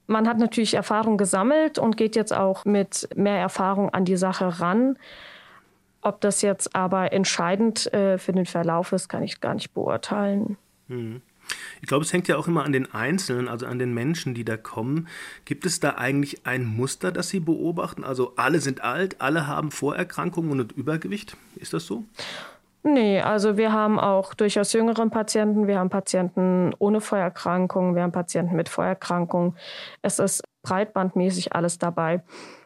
man 0.08 0.28
hat 0.28 0.38
natürlich 0.38 0.74
Erfahrung 0.74 1.18
gesammelt 1.18 1.80
und 1.80 1.98
geht 1.98 2.16
jetzt 2.16 2.34
auch 2.34 2.66
mit 2.66 3.10
mehr 3.16 3.38
Erfahrung 3.38 3.90
an 3.90 4.06
die 4.06 4.18
Sache 4.18 4.60
ran. 4.60 4.98
Ob 6.02 6.22
das 6.22 6.42
jetzt 6.42 6.75
aber 6.75 7.13
entscheidend 7.13 7.92
äh, 7.94 8.18
für 8.18 8.34
den 8.34 8.46
Verlauf 8.46 8.91
ist, 8.91 9.08
kann 9.08 9.24
ich 9.24 9.39
gar 9.39 9.53
nicht 9.53 9.74
beurteilen. 9.74 10.58
Hm. 10.88 11.22
Ich 11.82 11.88
glaube, 11.88 12.06
es 12.06 12.13
hängt 12.13 12.27
ja 12.27 12.38
auch 12.38 12.48
immer 12.48 12.63
an 12.63 12.72
den 12.72 12.94
Einzelnen, 12.94 13.48
also 13.48 13.65
an 13.65 13.80
den 13.80 13.94
Menschen, 13.94 14.34
die 14.34 14.46
da 14.46 14.58
kommen. 14.58 15.08
Gibt 15.46 15.65
es 15.65 15.80
da 15.80 15.96
eigentlich 15.96 16.46
ein 16.46 16.65
Muster, 16.65 17.12
das 17.12 17.30
Sie 17.30 17.39
beobachten? 17.39 18.03
Also 18.03 18.34
alle 18.36 18.60
sind 18.60 18.82
alt, 18.82 19.20
alle 19.20 19.48
haben 19.48 19.72
Vorerkrankungen 19.72 20.60
und 20.60 20.72
Übergewicht. 20.72 21.36
Ist 21.56 21.74
das 21.74 21.86
so? 21.86 22.06
Nee, 22.83 23.21
also 23.21 23.57
wir 23.57 23.73
haben 23.73 24.00
auch 24.00 24.33
durchaus 24.33 24.73
jüngere 24.73 25.07
Patienten, 25.09 25.67
wir 25.67 25.77
haben 25.77 25.89
Patienten 25.91 26.73
ohne 26.79 27.00
Vorerkrankungen, 27.00 27.93
wir 27.95 28.01
haben 28.01 28.11
Patienten 28.11 28.55
mit 28.55 28.69
Vorerkrankungen. 28.69 29.55
Es 30.01 30.17
ist 30.17 30.43
breitbandmäßig 30.63 31.53
alles 31.53 31.77
dabei. 31.77 32.23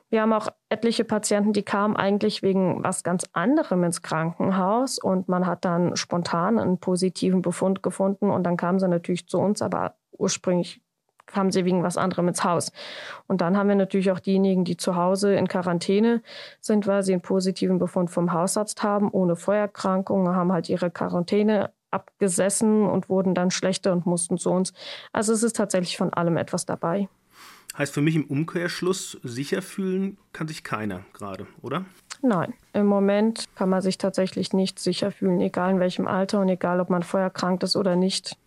Wir 0.10 0.22
haben 0.22 0.32
auch 0.32 0.48
etliche 0.70 1.04
Patienten, 1.04 1.52
die 1.52 1.64
kamen 1.64 1.98
eigentlich 1.98 2.44
wegen 2.44 2.82
was 2.84 3.04
ganz 3.04 3.26
anderem 3.34 3.84
ins 3.84 4.02
Krankenhaus 4.02 5.00
und 5.00 5.28
man 5.28 5.46
hat 5.46 5.66
dann 5.66 5.98
spontan 5.98 6.60
einen 6.60 6.80
positiven 6.80 7.42
Befund 7.42 7.84
gefunden 7.84 8.30
und 8.30 8.44
dann 8.44 8.56
kamen 8.56 8.80
sie 8.80 8.88
natürlich 8.88 9.28
zu 9.28 9.40
uns, 9.40 9.62
aber 9.62 9.96
ursprünglich 10.12 10.82
kamen 11.28 11.52
sie 11.52 11.66
wegen 11.66 11.84
was 11.84 11.98
anderem 11.98 12.28
ins 12.28 12.44
Haus. 12.44 12.72
Und 13.28 13.42
dann 13.42 13.58
haben 13.58 13.70
wir 13.70 13.76
natürlich 13.76 14.12
auch 14.12 14.20
diejenigen, 14.20 14.66
die 14.66 14.78
zu 14.78 14.96
Hause 14.96 15.36
in 15.36 15.48
Quarantäne 15.48 16.22
sind, 16.60 16.88
weil 16.88 17.04
sie 17.04 17.14
einen 17.14 17.22
positiven 17.22 17.80
Befund 17.80 18.10
vom 18.10 18.34
Hausarzt 18.34 18.84
haben, 18.84 19.10
ohne 19.10 19.36
Vorerkrankungen, 19.36 20.36
haben 20.36 20.52
halt 20.52 20.70
ihre 20.70 20.92
Quarantäne 20.92 21.72
abgesessen 21.92 22.86
und 22.86 23.10
wurden 23.10 23.34
dann 23.34 23.52
schlechter 23.52 23.94
und 23.94 24.06
mussten 24.06 24.38
zu 24.38 24.52
uns. 24.52 24.74
Also 25.14 25.34
es 25.34 25.44
ist 25.44 25.56
tatsächlich 25.56 25.98
von 25.98 26.14
allem 26.14 26.38
etwas 26.38 26.66
dabei. 26.66 27.08
Heißt 27.78 27.94
für 27.94 28.02
mich 28.02 28.16
im 28.16 28.26
Umkehrschluss, 28.26 29.20
sicher 29.24 29.62
fühlen 29.62 30.18
kann 30.32 30.48
sich 30.48 30.64
keiner 30.64 31.02
gerade, 31.14 31.46
oder? 31.62 31.86
Nein, 32.22 32.54
im 32.74 32.88
Moment 32.88 33.46
kann 33.56 33.70
man 33.70 33.82
sich 33.82 33.98
tatsächlich 33.98 34.54
nicht 34.54 34.80
sicher 34.80 35.12
fühlen, 35.12 35.42
egal 35.42 35.72
in 35.72 35.80
welchem 35.80 36.08
Alter 36.08 36.40
und 36.40 36.50
egal, 36.50 36.80
ob 36.80 36.90
man 36.90 37.04
vorher 37.04 37.30
krank 37.30 37.62
ist 37.64 37.76
oder 37.76 37.96
nicht. 37.96 38.38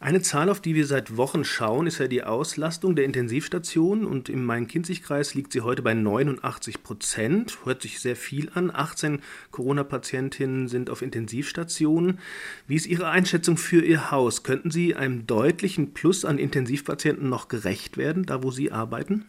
Eine 0.00 0.20
Zahl, 0.22 0.50
auf 0.50 0.60
die 0.60 0.74
wir 0.74 0.86
seit 0.86 1.16
Wochen 1.16 1.44
schauen, 1.44 1.86
ist 1.86 1.98
ja 1.98 2.08
die 2.08 2.24
Auslastung 2.24 2.96
der 2.96 3.04
Intensivstationen 3.04 4.04
und 4.04 4.28
im 4.28 4.44
Main-Kinzig-Kreis 4.44 5.34
liegt 5.34 5.52
sie 5.52 5.60
heute 5.62 5.82
bei 5.82 5.94
89 5.94 6.82
Prozent. 6.82 7.58
Hört 7.64 7.82
sich 7.82 8.00
sehr 8.00 8.16
viel 8.16 8.50
an. 8.54 8.70
18 8.74 9.20
Corona-Patientinnen 9.50 10.68
sind 10.68 10.90
auf 10.90 11.00
Intensivstationen. 11.00 12.18
Wie 12.66 12.76
ist 12.76 12.86
Ihre 12.86 13.08
Einschätzung 13.08 13.56
für 13.56 13.84
Ihr 13.84 14.10
Haus? 14.10 14.42
Könnten 14.42 14.70
Sie 14.70 14.94
einem 14.94 15.26
deutlichen 15.26 15.94
Plus 15.94 16.24
an 16.24 16.38
Intensivpatienten 16.38 17.28
noch 17.28 17.48
gerecht 17.48 17.96
werden, 17.96 18.26
da 18.26 18.42
wo 18.42 18.50
Sie 18.50 18.72
arbeiten? 18.72 19.26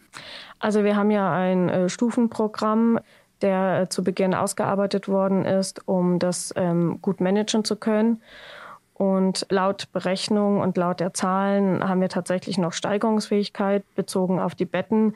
Also 0.60 0.84
wir 0.84 0.96
haben 0.96 1.12
ja 1.12 1.34
ein 1.34 1.70
äh, 1.70 1.90
Stufenprogramm 1.90 3.00
der 3.42 3.82
äh, 3.82 3.90
zu 3.90 4.04
Beginn 4.04 4.34
ausgearbeitet 4.34 5.08
worden 5.08 5.46
ist, 5.46 5.88
um 5.88 6.20
das 6.20 6.54
ähm, 6.56 7.00
gut 7.02 7.22
managen 7.22 7.64
zu 7.64 7.76
können. 7.76 8.22
Und 8.98 9.46
laut 9.50 9.92
Berechnung 9.92 10.62
und 10.62 10.78
laut 10.78 11.02
der 11.02 11.14
Zahlen 11.14 11.88
haben 11.88 12.00
wir 12.00 12.08
tatsächlich 12.08 12.58
noch 12.58 12.72
Steigerungsfähigkeit 12.72 13.84
bezogen 13.94 14.40
auf 14.40 14.56
die 14.56 14.66
Betten. 14.66 15.16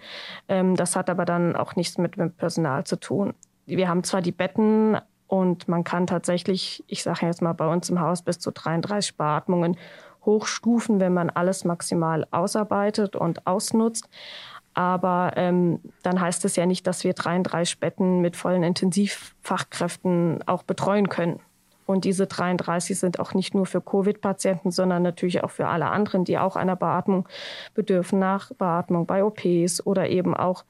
Ähm, 0.49 0.75
das 0.75 0.97
hat 0.97 1.09
aber 1.09 1.23
dann 1.23 1.55
auch 1.55 1.77
nichts 1.77 1.97
mit 1.97 2.17
dem 2.17 2.31
Personal 2.31 2.83
zu 2.83 2.97
tun. 2.97 3.33
Wir 3.65 3.87
haben 3.87 4.03
zwar 4.03 4.21
die 4.21 4.33
Betten 4.33 4.97
und 5.27 5.69
man 5.69 5.85
kann 5.85 6.07
tatsächlich, 6.07 6.83
ich 6.87 7.03
sage 7.03 7.25
jetzt 7.25 7.41
mal 7.41 7.53
bei 7.53 7.67
uns 7.67 7.89
im 7.89 8.01
Haus 8.01 8.21
bis 8.21 8.39
zu 8.39 8.51
33 8.51 9.15
Beatmungen 9.15 9.77
hochstufen, 10.25 10.99
wenn 10.99 11.13
man 11.13 11.29
alles 11.29 11.63
maximal 11.63 12.27
ausarbeitet 12.31 13.15
und 13.15 13.47
ausnutzt. 13.47 14.09
Aber 14.73 15.33
ähm, 15.35 15.79
dann 16.03 16.19
heißt 16.19 16.43
es 16.45 16.55
ja 16.55 16.65
nicht, 16.65 16.85
dass 16.85 17.03
wir 17.03 17.13
33 17.13 17.79
Betten 17.79 18.19
mit 18.19 18.35
vollen 18.35 18.63
Intensivfachkräften 18.63 20.43
auch 20.47 20.63
betreuen 20.63 21.09
können. 21.09 21.39
Und 21.89 22.05
diese 22.05 22.27
33 22.27 22.99
sind 22.99 23.19
auch 23.19 23.33
nicht 23.33 23.55
nur 23.55 23.65
für 23.65 23.81
Covid-Patienten, 23.81 24.69
sondern 24.69 25.01
natürlich 25.01 25.43
auch 25.43 25.49
für 25.49 25.65
alle 25.65 25.89
anderen, 25.89 26.23
die 26.23 26.37
auch 26.37 26.55
einer 26.55 26.75
Beatmung 26.75 27.27
bedürfen, 27.73 28.19
nach 28.19 28.53
Beatmung 28.53 29.07
bei 29.07 29.23
OPs 29.23 29.83
oder 29.87 30.07
eben 30.07 30.35
auch 30.35 30.65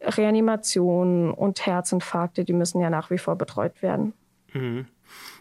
Reanimation 0.00 1.32
und 1.32 1.66
Herzinfarkte, 1.66 2.44
die 2.44 2.52
müssen 2.52 2.80
ja 2.80 2.88
nach 2.88 3.10
wie 3.10 3.18
vor 3.18 3.34
betreut 3.34 3.82
werden. 3.82 4.12
Mhm. 4.52 4.86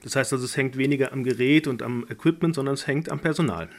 Das 0.01 0.15
heißt 0.15 0.33
also, 0.33 0.45
es 0.45 0.57
hängt 0.57 0.77
weniger 0.77 1.13
am 1.13 1.23
Gerät 1.23 1.67
und 1.67 1.83
am 1.83 2.07
Equipment, 2.09 2.55
sondern 2.55 2.73
es 2.73 2.87
hängt 2.87 3.11
am 3.11 3.19
Personal. 3.19 3.69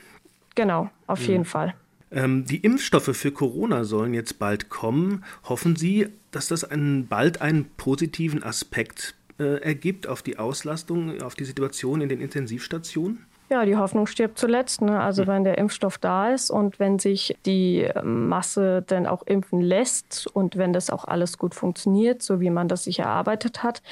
Genau, 0.55 0.89
auf 1.09 1.21
mhm. 1.23 1.27
jeden 1.27 1.45
Fall. 1.47 1.75
Ähm, 2.13 2.45
die 2.45 2.59
Impfstoffe 2.59 3.11
für 3.13 3.33
Corona 3.33 3.83
sollen 3.83 4.15
jetzt 4.15 4.39
bald 4.39 4.69
kommen. 4.69 5.25
Hoffen 5.49 5.75
Sie, 5.75 6.07
dass 6.31 6.47
das 6.47 6.63
einen, 6.63 7.09
bald 7.09 7.41
einen 7.41 7.65
positiven 7.77 8.45
Aspekt 8.45 9.17
äh, 9.39 9.61
ergibt 9.63 10.07
auf 10.07 10.23
die 10.23 10.39
Auslastung, 10.39 11.21
auf 11.23 11.35
die 11.35 11.45
Situation 11.45 12.01
in 12.01 12.09
den 12.09 12.21
Intensivstationen? 12.21 13.27
Ja, 13.51 13.67
die 13.67 13.77
Hoffnung 13.77 14.07
stirbt 14.07 14.39
zuletzt. 14.39 14.81
Ne? 14.81 14.99
Also 14.99 15.23
hm. 15.23 15.29
wenn 15.29 15.45
der 15.45 15.59
Impfstoff 15.59 15.99
da 15.99 16.31
ist 16.31 16.51
und 16.51 16.79
wenn 16.79 16.99
sich 16.99 17.37
die 17.45 17.89
Masse 18.03 18.83
dann 18.87 19.07
auch 19.07 19.23
impfen 19.27 19.61
lässt 19.61 20.27
und 20.33 20.57
wenn 20.57 20.73
das 20.73 20.91
auch 20.91 21.05
alles 21.05 21.37
gut 21.37 21.55
funktioniert, 21.55 22.23
so 22.23 22.41
wie 22.41 22.51
man 22.51 22.69
das 22.69 22.85
sich 22.85 23.01
erarbeitet 23.01 23.63
hat, 23.63 23.83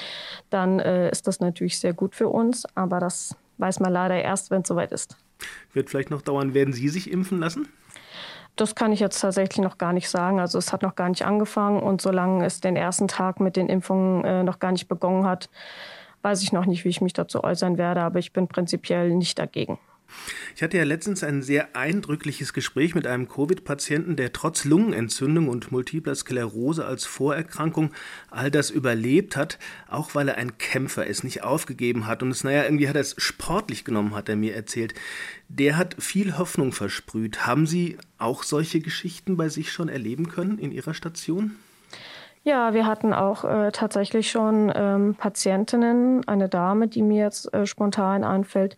dann 0.49 0.79
äh, 0.79 1.09
ist 1.11 1.27
das 1.27 1.39
natürlich 1.39 1.79
sehr 1.79 1.93
gut 1.93 2.15
für 2.15 2.29
uns. 2.29 2.65
Aber 2.75 2.99
das 2.99 3.35
weiß 3.59 3.79
man 3.79 3.93
leider 3.93 4.15
erst, 4.15 4.49
wenn 4.49 4.63
es 4.63 4.67
soweit 4.67 4.91
ist. 4.91 5.17
Wird 5.73 5.89
vielleicht 5.89 6.09
noch 6.09 6.21
dauern. 6.21 6.53
Werden 6.53 6.73
Sie 6.73 6.89
sich 6.89 7.11
impfen 7.11 7.39
lassen? 7.39 7.67
Das 8.55 8.75
kann 8.75 8.91
ich 8.91 8.99
jetzt 8.99 9.19
tatsächlich 9.19 9.63
noch 9.63 9.77
gar 9.77 9.93
nicht 9.93 10.09
sagen. 10.09 10.39
Also 10.39 10.59
es 10.59 10.71
hat 10.71 10.83
noch 10.83 10.95
gar 10.95 11.09
nicht 11.09 11.25
angefangen 11.25 11.81
und 11.81 12.01
solange 12.01 12.45
es 12.45 12.61
den 12.61 12.75
ersten 12.75 13.07
Tag 13.07 13.39
mit 13.39 13.55
den 13.55 13.67
Impfungen 13.67 14.23
äh, 14.23 14.43
noch 14.43 14.59
gar 14.59 14.71
nicht 14.71 14.87
begonnen 14.87 15.25
hat, 15.25 15.49
weiß 16.21 16.43
ich 16.43 16.53
noch 16.53 16.65
nicht, 16.65 16.85
wie 16.85 16.89
ich 16.89 17.01
mich 17.01 17.13
dazu 17.13 17.43
äußern 17.43 17.77
werde, 17.77 18.01
aber 18.01 18.19
ich 18.19 18.31
bin 18.31 18.47
prinzipiell 18.47 19.15
nicht 19.15 19.39
dagegen. 19.39 19.79
Ich 20.55 20.63
hatte 20.63 20.77
ja 20.77 20.83
letztens 20.83 21.23
ein 21.23 21.41
sehr 21.41 21.75
eindrückliches 21.75 22.53
Gespräch 22.53 22.95
mit 22.95 23.07
einem 23.07 23.27
Covid-Patienten, 23.27 24.15
der 24.15 24.33
trotz 24.33 24.65
Lungenentzündung 24.65 25.49
und 25.49 25.71
multipler 25.71 26.15
Sklerose 26.15 26.85
als 26.85 27.05
Vorerkrankung 27.05 27.91
all 28.29 28.51
das 28.51 28.69
überlebt 28.69 29.35
hat, 29.35 29.59
auch 29.87 30.15
weil 30.15 30.29
er 30.29 30.37
ein 30.37 30.57
Kämpfer 30.57 31.05
ist, 31.05 31.23
nicht 31.23 31.43
aufgegeben 31.43 32.07
hat 32.07 32.23
und 32.23 32.31
es, 32.31 32.43
naja, 32.43 32.63
irgendwie 32.63 32.87
hat 32.87 32.95
er 32.95 33.01
es 33.01 33.15
sportlich 33.17 33.83
genommen, 33.83 34.15
hat 34.15 34.29
er 34.29 34.35
mir 34.35 34.55
erzählt. 34.55 34.93
Der 35.49 35.77
hat 35.77 35.95
viel 35.99 36.37
Hoffnung 36.37 36.71
versprüht. 36.71 37.45
Haben 37.45 37.67
Sie 37.67 37.97
auch 38.17 38.43
solche 38.43 38.79
Geschichten 38.79 39.37
bei 39.37 39.49
sich 39.49 39.71
schon 39.71 39.89
erleben 39.89 40.29
können 40.29 40.57
in 40.57 40.71
Ihrer 40.71 40.93
Station? 40.93 41.55
Ja, 42.45 42.73
wir 42.73 42.85
hatten 42.85 43.13
auch 43.13 43.45
äh, 43.45 43.71
tatsächlich 43.71 44.29
schon 44.29 44.69
ähm, 44.75 45.15
Patientinnen, 45.15 46.27
eine 46.27 46.49
Dame, 46.49 46.89
die 46.89 47.01
mir 47.01 47.23
jetzt 47.23 47.53
äh, 47.53 47.65
spontan 47.65 48.25
einfällt, 48.25 48.77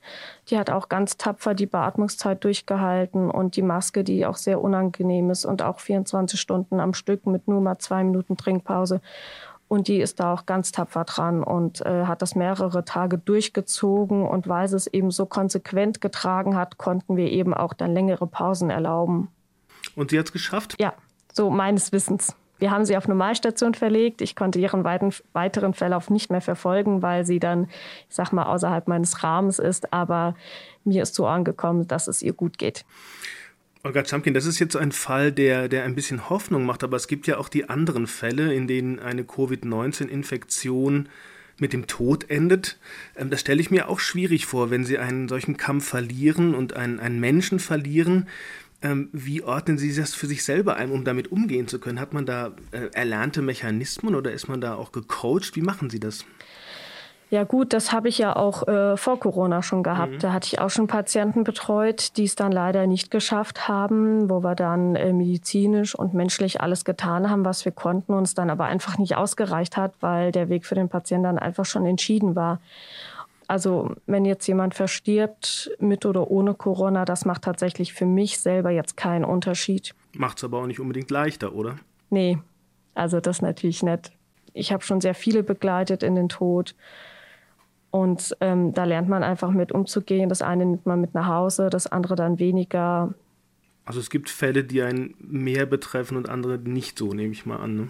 die 0.50 0.60
hat 0.60 0.70
auch 0.70 0.88
ganz 0.88 1.18
tapfer 1.18 1.56
die 1.56 1.66
Beatmungszeit 1.66 2.44
durchgehalten 2.44 3.32
und 3.32 3.56
die 3.56 3.64
Maske, 3.64 4.04
die 4.04 4.28
auch 4.28 4.36
sehr 4.36 4.62
unangenehm 4.62 5.32
ist 5.32 5.46
und 5.46 5.64
auch 5.64 5.80
24 5.80 6.40
Stunden 6.40 6.80
am 6.80 6.94
Stück 6.94 7.26
mit 7.26 7.48
nur 7.48 7.60
mal 7.60 7.80
zwei 7.80 8.04
Minuten 8.04 8.38
Trinkpause. 8.38 9.02
Und 9.68 9.88
die 9.88 9.98
ist 9.98 10.20
da 10.20 10.32
auch 10.32 10.46
ganz 10.46 10.72
tapfer 10.72 11.06
dran 11.06 11.44
und 11.44 11.84
äh, 11.84 12.06
hat 12.06 12.22
das 12.22 12.36
mehrere 12.36 12.86
Tage 12.86 13.18
durchgezogen. 13.18 14.28
Und 14.28 14.48
weil 14.48 14.68
sie 14.68 14.76
es 14.76 14.86
eben 14.86 15.10
so 15.10 15.26
konsequent 15.26 16.02
getragen 16.02 16.56
hat, 16.56 16.78
konnten 16.78 17.18
wir 17.18 17.32
eben 17.32 17.56
auch 17.56 17.74
dann 17.74 17.96
längere 17.96 18.28
Pausen 18.28 18.70
erlauben. 18.70 19.30
Und 19.96 20.12
sie 20.12 20.20
hat 20.20 20.28
es 20.28 20.32
geschafft? 20.32 20.76
Ja, 20.80 20.94
so 21.34 21.50
meines 21.50 21.92
Wissens. 21.92 22.36
Wir 22.58 22.72
haben 22.72 22.86
sie 22.86 22.96
auf 22.98 23.08
Normalstation 23.08 23.74
verlegt. 23.74 24.22
Ich 24.22 24.36
konnte 24.36 24.60
ihren 24.60 24.84
weiten, 24.84 25.14
weiteren 25.34 25.74
Verlauf 25.74 26.10
nicht 26.10 26.32
mehr 26.32 26.42
verfolgen, 26.42 27.02
weil 27.02 27.26
sie 27.26 27.40
dann, 27.40 27.66
ich 28.10 28.16
sag 28.16 28.32
mal, 28.32 28.44
außerhalb 28.44 28.88
meines 28.88 29.24
Rahmens 29.24 29.60
ist. 29.60 29.92
Aber 29.94 30.36
mir 30.84 31.04
ist 31.04 31.16
so 31.16 31.28
angekommen, 31.28 31.88
dass 31.88 32.08
es 32.08 32.22
ihr 32.22 32.34
gut 32.34 32.58
geht. 32.58 32.86
Olga 33.84 34.04
Chamkin, 34.04 34.34
das 34.34 34.46
ist 34.46 34.58
jetzt 34.58 34.76
ein 34.76 34.92
Fall, 34.92 35.32
der, 35.32 35.68
der 35.68 35.84
ein 35.84 35.94
bisschen 35.94 36.30
Hoffnung 36.30 36.66
macht, 36.66 36.84
aber 36.84 36.98
es 36.98 37.08
gibt 37.08 37.28
ja 37.28 37.38
auch 37.38 37.50
die 37.50 37.70
anderen 37.70 38.08
Fälle, 38.08 38.52
in 38.52 38.68
denen 38.68 39.00
eine 39.00 39.24
Covid-19-Infektion 39.24 41.08
mit 41.60 41.72
dem 41.72 41.88
Tod 41.88 42.30
endet. 42.30 42.78
Ähm, 43.16 43.30
das 43.30 43.42
stelle 43.42 43.62
ich 43.62 43.72
mir 43.72 43.88
auch 43.88 44.00
schwierig 44.00 44.46
vor, 44.46 44.72
wenn 44.72 44.84
Sie 44.86 44.98
einen 44.98 45.28
solchen 45.28 45.58
Kampf 45.58 45.88
verlieren 45.88 46.56
und 46.56 46.76
einen, 46.76 47.00
einen 47.00 47.20
Menschen 47.20 47.60
verlieren. 47.60 48.28
Ähm, 48.86 49.10
wie 49.14 49.42
ordnen 49.42 49.80
Sie 49.80 49.96
das 49.96 50.14
für 50.14 50.28
sich 50.28 50.44
selber 50.44 50.76
ein, 50.76 50.92
um 50.92 51.04
damit 51.04 51.32
umgehen 51.32 51.68
zu 51.68 51.80
können? 51.80 52.00
Hat 52.00 52.14
man 52.14 52.28
da 52.28 52.52
äh, 52.72 52.90
erlernte 52.94 53.42
Mechanismen 53.42 54.14
oder 54.14 54.32
ist 54.32 54.48
man 54.48 54.62
da 54.62 54.76
auch 54.76 54.92
gecoacht? 54.92 55.56
Wie 55.56 55.62
machen 55.62 55.90
Sie 55.90 56.00
das? 56.00 56.24
Ja 57.32 57.44
gut, 57.44 57.74
das 57.74 57.92
habe 57.92 58.08
ich 58.08 58.20
ja 58.20 58.36
auch 58.36 58.68
äh, 58.68 58.96
vor 58.96 59.20
Corona 59.20 59.64
schon 59.64 59.82
gehabt. 59.82 60.14
Mhm. 60.14 60.20
Da 60.20 60.34
hatte 60.34 60.46
ich 60.46 60.60
auch 60.60 60.70
schon 60.70 60.86
Patienten 60.86 61.44
betreut, 61.44 62.16
die 62.18 62.26
es 62.26 62.36
dann 62.36 62.52
leider 62.52 62.86
nicht 62.86 63.10
geschafft 63.10 63.68
haben, 63.68 64.30
wo 64.30 64.44
wir 64.44 64.54
dann 64.54 64.96
äh, 64.96 65.12
medizinisch 65.12 65.96
und 65.96 66.14
menschlich 66.14 66.62
alles 66.62 66.86
getan 66.86 67.28
haben, 67.28 67.44
was 67.44 67.66
wir 67.66 67.72
konnten, 67.72 68.14
uns 68.14 68.36
dann 68.36 68.52
aber 68.52 68.66
einfach 68.66 69.00
nicht 69.00 69.18
ausgereicht 69.18 69.78
hat, 69.78 69.94
weil 70.02 70.32
der 70.32 70.50
Weg 70.50 70.64
für 70.64 70.76
den 70.76 70.90
Patienten 70.90 71.24
dann 71.24 71.40
einfach 71.40 71.66
schon 71.66 71.88
entschieden 71.88 72.36
war. 72.36 72.60
Also 73.48 73.96
wenn 74.06 74.26
jetzt 74.26 74.48
jemand 74.48 74.74
verstirbt 74.74 75.72
mit 75.80 76.06
oder 76.06 76.30
ohne 76.32 76.54
Corona, 76.54 77.06
das 77.06 77.26
macht 77.26 77.44
tatsächlich 77.44 77.94
für 77.94 78.06
mich 78.06 78.40
selber 78.40 78.72
jetzt 78.72 78.98
keinen 78.98 79.26
Unterschied. 79.26 79.94
Macht 80.14 80.38
es 80.38 80.44
aber 80.44 80.60
auch 80.60 80.68
nicht 80.68 80.80
unbedingt 80.80 81.12
leichter, 81.12 81.54
oder? 81.54 81.76
Nee, 82.10 82.38
also 82.94 83.20
das 83.20 83.42
natürlich 83.42 83.84
nicht. 83.84 84.12
Ich 84.54 84.72
habe 84.72 84.84
schon 84.84 85.02
sehr 85.02 85.14
viele 85.14 85.44
begleitet 85.44 86.02
in 86.02 86.16
den 86.16 86.30
Tod. 86.30 86.76
Und 87.92 88.36
ähm, 88.42 88.74
da 88.74 88.84
lernt 88.84 89.10
man 89.10 89.24
einfach 89.24 89.52
mit 89.52 89.72
umzugehen. 89.72 90.30
Das 90.30 90.42
eine 90.42 90.66
nimmt 90.66 90.86
man 90.86 91.00
mit 91.00 91.14
nach 91.14 91.28
Hause, 91.28 91.70
das 91.70 91.88
andere 91.88 92.16
dann 92.16 92.40
weniger. 92.40 93.14
Also 93.86 94.00
es 94.00 94.10
gibt 94.10 94.30
Fälle, 94.30 94.64
die 94.64 94.82
einen 94.82 95.16
mehr 95.20 95.66
betreffen 95.66 96.18
und 96.18 96.28
andere 96.28 96.58
nicht 96.58 96.98
so, 96.98 97.14
nehme 97.14 97.32
ich 97.32 97.46
mal 97.46 97.58
an. 97.58 97.76
Ne? 97.76 97.90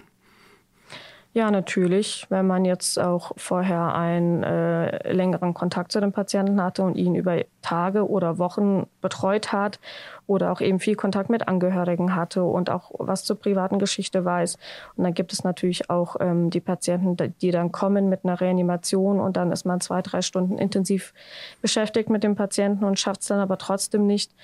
Ja, 1.36 1.50
natürlich. 1.50 2.24
Wenn 2.30 2.46
man 2.46 2.64
jetzt 2.64 2.98
auch 2.98 3.32
vorher 3.36 3.94
einen 3.94 4.42
äh, 4.42 5.12
längeren 5.12 5.52
Kontakt 5.52 5.92
zu 5.92 6.00
dem 6.00 6.10
Patienten 6.10 6.62
hatte 6.62 6.82
und 6.82 6.94
ihn 6.96 7.14
über 7.14 7.44
Tage 7.60 8.08
oder 8.08 8.38
Wochen 8.38 8.86
betreut 9.02 9.52
hat 9.52 9.78
oder 10.26 10.50
auch 10.50 10.62
eben 10.62 10.80
viel 10.80 10.96
Kontakt 10.96 11.28
mit 11.28 11.46
Angehörigen 11.46 12.14
hatte 12.14 12.42
und 12.42 12.70
auch 12.70 12.90
was 12.94 13.24
zur 13.24 13.38
privaten 13.38 13.78
Geschichte 13.78 14.24
weiß. 14.24 14.56
Und 14.96 15.04
dann 15.04 15.12
gibt 15.12 15.34
es 15.34 15.44
natürlich 15.44 15.90
auch 15.90 16.16
ähm, 16.20 16.48
die 16.48 16.60
Patienten, 16.60 17.18
die 17.42 17.50
dann 17.50 17.70
kommen 17.70 18.08
mit 18.08 18.24
einer 18.24 18.40
Reanimation 18.40 19.20
und 19.20 19.36
dann 19.36 19.52
ist 19.52 19.66
man 19.66 19.82
zwei, 19.82 20.00
drei 20.00 20.22
Stunden 20.22 20.56
intensiv 20.56 21.12
beschäftigt 21.60 22.08
mit 22.08 22.24
dem 22.24 22.34
Patienten 22.34 22.82
und 22.82 22.98
schafft 22.98 23.20
es 23.20 23.26
dann 23.26 23.40
aber 23.40 23.58
trotzdem 23.58 24.06
nicht. 24.06 24.34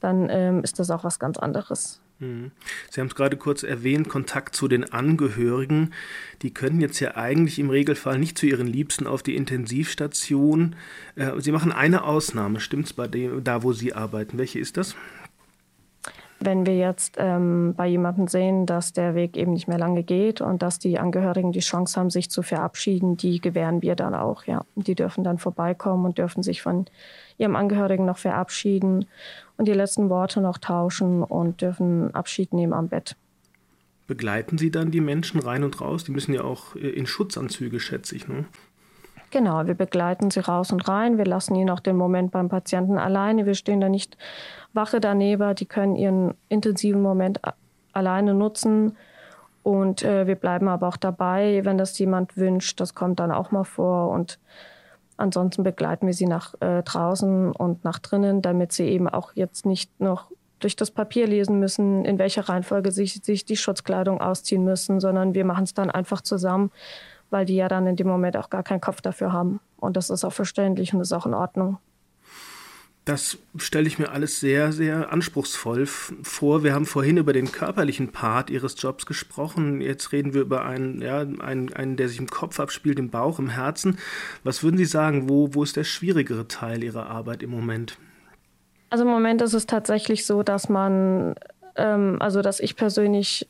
Dann 0.00 0.30
ähm, 0.30 0.64
ist 0.64 0.78
das 0.78 0.90
auch 0.90 1.04
was 1.04 1.18
ganz 1.18 1.36
anderes. 1.36 2.00
Mhm. 2.20 2.50
Sie 2.90 3.00
haben 3.00 3.08
es 3.08 3.14
gerade 3.14 3.36
kurz 3.36 3.62
erwähnt, 3.62 4.08
Kontakt 4.08 4.54
zu 4.56 4.66
den 4.66 4.92
Angehörigen. 4.92 5.92
Die 6.42 6.52
können 6.52 6.80
jetzt 6.80 6.98
ja 7.00 7.16
eigentlich 7.16 7.58
im 7.58 7.70
Regelfall 7.70 8.18
nicht 8.18 8.36
zu 8.38 8.46
ihren 8.46 8.66
Liebsten 8.66 9.06
auf 9.06 9.22
die 9.22 9.36
Intensivstation. 9.36 10.74
Äh, 11.14 11.40
Sie 11.40 11.52
machen 11.52 11.72
eine 11.72 12.04
Ausnahme, 12.04 12.60
stimmt 12.60 12.86
es 12.86 12.92
bei 12.92 13.06
dem, 13.06 13.44
da, 13.44 13.62
wo 13.62 13.72
Sie 13.72 13.92
arbeiten? 13.92 14.38
Welche 14.38 14.58
ist 14.58 14.76
das? 14.76 14.96
Wenn 16.40 16.66
wir 16.66 16.76
jetzt 16.76 17.16
ähm, 17.18 17.74
bei 17.76 17.88
jemandem 17.88 18.28
sehen, 18.28 18.64
dass 18.64 18.92
der 18.92 19.16
Weg 19.16 19.36
eben 19.36 19.52
nicht 19.52 19.66
mehr 19.66 19.78
lange 19.78 20.04
geht 20.04 20.40
und 20.40 20.62
dass 20.62 20.78
die 20.78 20.98
Angehörigen 20.98 21.50
die 21.50 21.58
Chance 21.58 21.98
haben, 21.98 22.10
sich 22.10 22.30
zu 22.30 22.42
verabschieden, 22.42 23.16
die 23.16 23.40
gewähren 23.40 23.82
wir 23.82 23.96
dann 23.96 24.14
auch, 24.14 24.44
ja. 24.44 24.64
Die 24.76 24.94
dürfen 24.94 25.24
dann 25.24 25.38
vorbeikommen 25.38 26.04
und 26.04 26.18
dürfen 26.18 26.44
sich 26.44 26.62
von 26.62 26.86
ihrem 27.38 27.56
Angehörigen 27.56 28.04
noch 28.04 28.18
verabschieden 28.18 29.06
und 29.56 29.66
die 29.66 29.72
letzten 29.72 30.10
Worte 30.10 30.40
noch 30.40 30.58
tauschen 30.58 31.24
und 31.24 31.60
dürfen 31.60 32.14
Abschied 32.14 32.52
nehmen 32.52 32.72
am 32.72 32.88
Bett. 32.88 33.16
Begleiten 34.06 34.56
Sie 34.58 34.70
dann 34.70 34.90
die 34.90 35.02
Menschen 35.02 35.40
rein 35.40 35.64
und 35.64 35.80
raus? 35.80 36.04
Die 36.04 36.12
müssen 36.12 36.32
ja 36.32 36.42
auch 36.42 36.76
äh, 36.76 36.88
in 36.88 37.06
Schutzanzüge, 37.06 37.80
schätze 37.80 38.14
ich, 38.14 38.28
ne? 38.28 38.46
Genau, 39.30 39.66
wir 39.66 39.74
begleiten 39.74 40.30
sie 40.30 40.40
raus 40.40 40.72
und 40.72 40.88
rein. 40.88 41.18
Wir 41.18 41.26
lassen 41.26 41.54
ihn 41.54 41.68
auch 41.68 41.80
den 41.80 41.96
Moment 41.96 42.30
beim 42.30 42.48
Patienten 42.48 42.96
alleine. 42.96 43.44
Wir 43.44 43.54
stehen 43.54 43.80
da 43.80 43.88
nicht 43.88 44.16
Wache 44.72 45.00
daneben. 45.00 45.54
Die 45.54 45.66
können 45.66 45.96
ihren 45.96 46.34
intensiven 46.48 47.02
Moment 47.02 47.40
alleine 47.92 48.32
nutzen 48.32 48.96
Und 49.62 50.02
äh, 50.02 50.26
wir 50.26 50.36
bleiben 50.36 50.68
aber 50.68 50.88
auch 50.88 50.96
dabei, 50.96 51.60
wenn 51.64 51.76
das 51.76 51.98
jemand 51.98 52.36
wünscht. 52.38 52.80
Das 52.80 52.94
kommt 52.94 53.20
dann 53.20 53.30
auch 53.30 53.50
mal 53.50 53.64
vor. 53.64 54.10
Und 54.10 54.38
ansonsten 55.18 55.62
begleiten 55.62 56.06
wir 56.06 56.14
sie 56.14 56.26
nach 56.26 56.54
äh, 56.60 56.82
draußen 56.82 57.52
und 57.52 57.84
nach 57.84 57.98
drinnen, 57.98 58.40
damit 58.40 58.72
sie 58.72 58.84
eben 58.84 59.08
auch 59.08 59.32
jetzt 59.34 59.66
nicht 59.66 60.00
noch 60.00 60.30
durch 60.60 60.74
das 60.74 60.90
Papier 60.90 61.26
lesen 61.26 61.60
müssen, 61.60 62.04
in 62.04 62.18
welcher 62.18 62.48
Reihenfolge 62.48 62.90
sich, 62.92 63.22
sich 63.22 63.44
die 63.44 63.56
Schutzkleidung 63.56 64.20
ausziehen 64.20 64.64
müssen, 64.64 65.00
sondern 65.00 65.34
wir 65.34 65.44
machen 65.44 65.64
es 65.64 65.74
dann 65.74 65.90
einfach 65.90 66.20
zusammen, 66.20 66.70
weil 67.30 67.44
die 67.44 67.56
ja 67.56 67.68
dann 67.68 67.86
in 67.86 67.96
dem 67.96 68.06
Moment 68.06 68.36
auch 68.36 68.50
gar 68.50 68.62
keinen 68.62 68.80
Kopf 68.80 69.00
dafür 69.00 69.32
haben. 69.32 69.60
Und 69.76 69.96
das 69.96 70.10
ist 70.10 70.24
auch 70.24 70.32
verständlich 70.32 70.94
und 70.94 71.00
ist 71.00 71.12
auch 71.12 71.26
in 71.26 71.34
Ordnung. 71.34 71.78
Das 73.08 73.38
stelle 73.56 73.86
ich 73.86 73.98
mir 73.98 74.10
alles 74.10 74.38
sehr, 74.38 74.70
sehr 74.70 75.10
anspruchsvoll 75.10 75.86
vor. 75.86 76.62
Wir 76.62 76.74
haben 76.74 76.84
vorhin 76.84 77.16
über 77.16 77.32
den 77.32 77.50
körperlichen 77.50 78.12
Part 78.12 78.50
Ihres 78.50 78.74
Jobs 78.82 79.06
gesprochen. 79.06 79.80
Jetzt 79.80 80.12
reden 80.12 80.34
wir 80.34 80.42
über 80.42 80.66
einen, 80.66 81.00
ja, 81.00 81.20
einen, 81.20 81.72
einen 81.72 81.96
der 81.96 82.10
sich 82.10 82.18
im 82.18 82.26
Kopf 82.26 82.60
abspielt, 82.60 82.98
im 82.98 83.08
Bauch, 83.08 83.38
im 83.38 83.48
Herzen. 83.48 83.98
Was 84.44 84.62
würden 84.62 84.76
Sie 84.76 84.84
sagen, 84.84 85.30
wo, 85.30 85.54
wo 85.54 85.62
ist 85.62 85.76
der 85.76 85.84
schwierigere 85.84 86.48
Teil 86.48 86.84
Ihrer 86.84 87.08
Arbeit 87.08 87.42
im 87.42 87.48
Moment? 87.48 87.96
Also 88.90 89.04
im 89.04 89.10
Moment 89.10 89.40
ist 89.40 89.54
es 89.54 89.64
tatsächlich 89.64 90.26
so, 90.26 90.42
dass 90.42 90.68
man, 90.68 91.34
ähm, 91.76 92.18
also 92.20 92.42
dass 92.42 92.60
ich 92.60 92.76
persönlich 92.76 93.48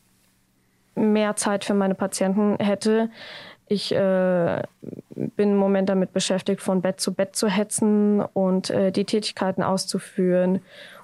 mehr 0.94 1.34
Zeit 1.34 1.64
für 1.64 1.74
meine 1.74 1.96
Patienten 1.96 2.56
hätte. 2.58 3.10
Ich 3.68 3.94
äh, 3.94 4.62
bin 5.10 5.50
im 5.50 5.56
Moment 5.56 5.88
damit 5.88 6.12
beschäftigt, 6.12 6.62
von 6.62 6.80
Bett 6.80 7.00
zu 7.00 7.12
Bett 7.12 7.36
zu 7.36 7.48
hetzen 7.48 8.20
und 8.20 8.70
äh, 8.70 8.92
die 8.92 9.04
Tätigkeiten 9.04 9.62
auszuführen 9.62 10.60